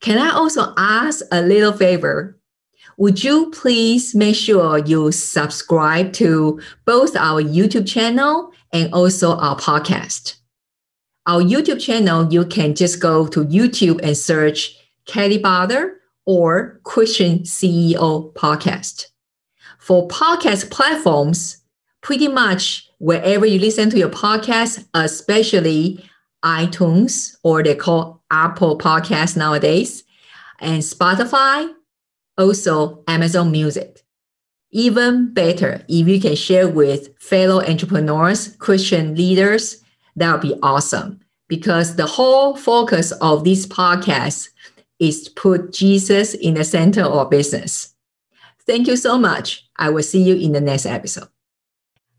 Can 0.00 0.18
I 0.18 0.30
also 0.30 0.74
ask 0.76 1.24
a 1.32 1.40
little 1.40 1.72
favor? 1.72 2.38
Would 2.96 3.24
you 3.24 3.50
please 3.50 4.14
make 4.14 4.36
sure 4.36 4.78
you 4.78 5.10
subscribe 5.12 6.12
to 6.14 6.60
both 6.84 7.16
our 7.16 7.42
YouTube 7.42 7.88
channel 7.88 8.52
and 8.72 8.92
also 8.92 9.36
our 9.36 9.56
podcast? 9.56 10.36
Our 11.26 11.40
YouTube 11.40 11.80
channel, 11.80 12.30
you 12.30 12.44
can 12.44 12.74
just 12.74 13.00
go 13.00 13.26
to 13.28 13.46
YouTube 13.46 13.98
and 14.02 14.14
search 14.14 14.76
Kelly 15.06 15.38
Botha 15.38 15.94
or 16.26 16.80
Christian 16.84 17.40
CEO 17.40 18.30
podcast. 18.34 19.06
For 19.78 20.06
podcast 20.08 20.70
platforms, 20.70 21.62
pretty 22.02 22.28
much 22.28 22.90
wherever 22.98 23.46
you 23.46 23.58
listen 23.58 23.88
to 23.90 23.98
your 23.98 24.10
podcast, 24.10 24.86
especially 24.92 26.04
iTunes 26.44 27.36
or 27.42 27.62
they 27.62 27.74
call 27.74 28.22
Apple 28.30 28.76
Podcast 28.76 29.34
nowadays, 29.34 30.04
and 30.60 30.82
Spotify, 30.82 31.72
also 32.36 33.02
Amazon 33.08 33.50
Music. 33.50 34.02
Even 34.72 35.32
better, 35.32 35.84
if 35.88 36.06
you 36.06 36.20
can 36.20 36.34
share 36.36 36.68
with 36.68 37.18
fellow 37.18 37.62
entrepreneurs, 37.62 38.56
Christian 38.56 39.14
leaders, 39.14 39.83
that 40.16 40.32
would 40.32 40.40
be 40.40 40.58
awesome 40.62 41.20
because 41.48 41.96
the 41.96 42.06
whole 42.06 42.56
focus 42.56 43.12
of 43.20 43.44
this 43.44 43.66
podcast 43.66 44.48
is 44.98 45.24
to 45.24 45.30
put 45.32 45.72
Jesus 45.72 46.34
in 46.34 46.54
the 46.54 46.64
center 46.64 47.02
of 47.02 47.30
business. 47.30 47.94
Thank 48.66 48.86
you 48.86 48.96
so 48.96 49.18
much. 49.18 49.68
I 49.76 49.90
will 49.90 50.02
see 50.02 50.22
you 50.22 50.36
in 50.36 50.52
the 50.52 50.60
next 50.60 50.86
episode. 50.86 51.28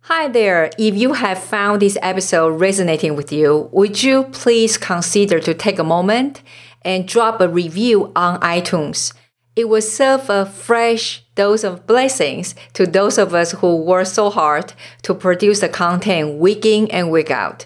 Hi 0.02 0.28
there. 0.28 0.70
If 0.78 0.96
you 0.96 1.14
have 1.14 1.40
found 1.40 1.82
this 1.82 1.98
episode 2.02 2.60
resonating 2.60 3.16
with 3.16 3.32
you, 3.32 3.70
would 3.72 4.04
you 4.04 4.26
please 4.26 4.78
consider 4.78 5.40
to 5.40 5.56
take 5.56 5.80
a 5.80 5.84
moment 5.84 6.44
and 6.84 7.08
drop 7.08 7.42
a 7.42 7.50
review 7.50 8.12
on 8.16 8.40
iTunes? 8.42 9.14
It 9.56 9.68
will 9.68 9.82
serve 9.82 10.30
a 10.30 10.46
fresh 10.46 11.24
dose 11.34 11.64
of 11.64 11.88
blessings 11.88 12.54
to 12.74 12.86
those 12.86 13.18
of 13.18 13.34
us 13.34 13.54
who 13.54 13.78
work 13.78 14.06
so 14.06 14.30
hard 14.30 14.74
to 15.02 15.16
produce 15.16 15.62
the 15.62 15.70
content 15.70 16.38
week 16.38 16.66
in 16.66 16.88
and 16.92 17.10
week 17.10 17.32
out. 17.32 17.66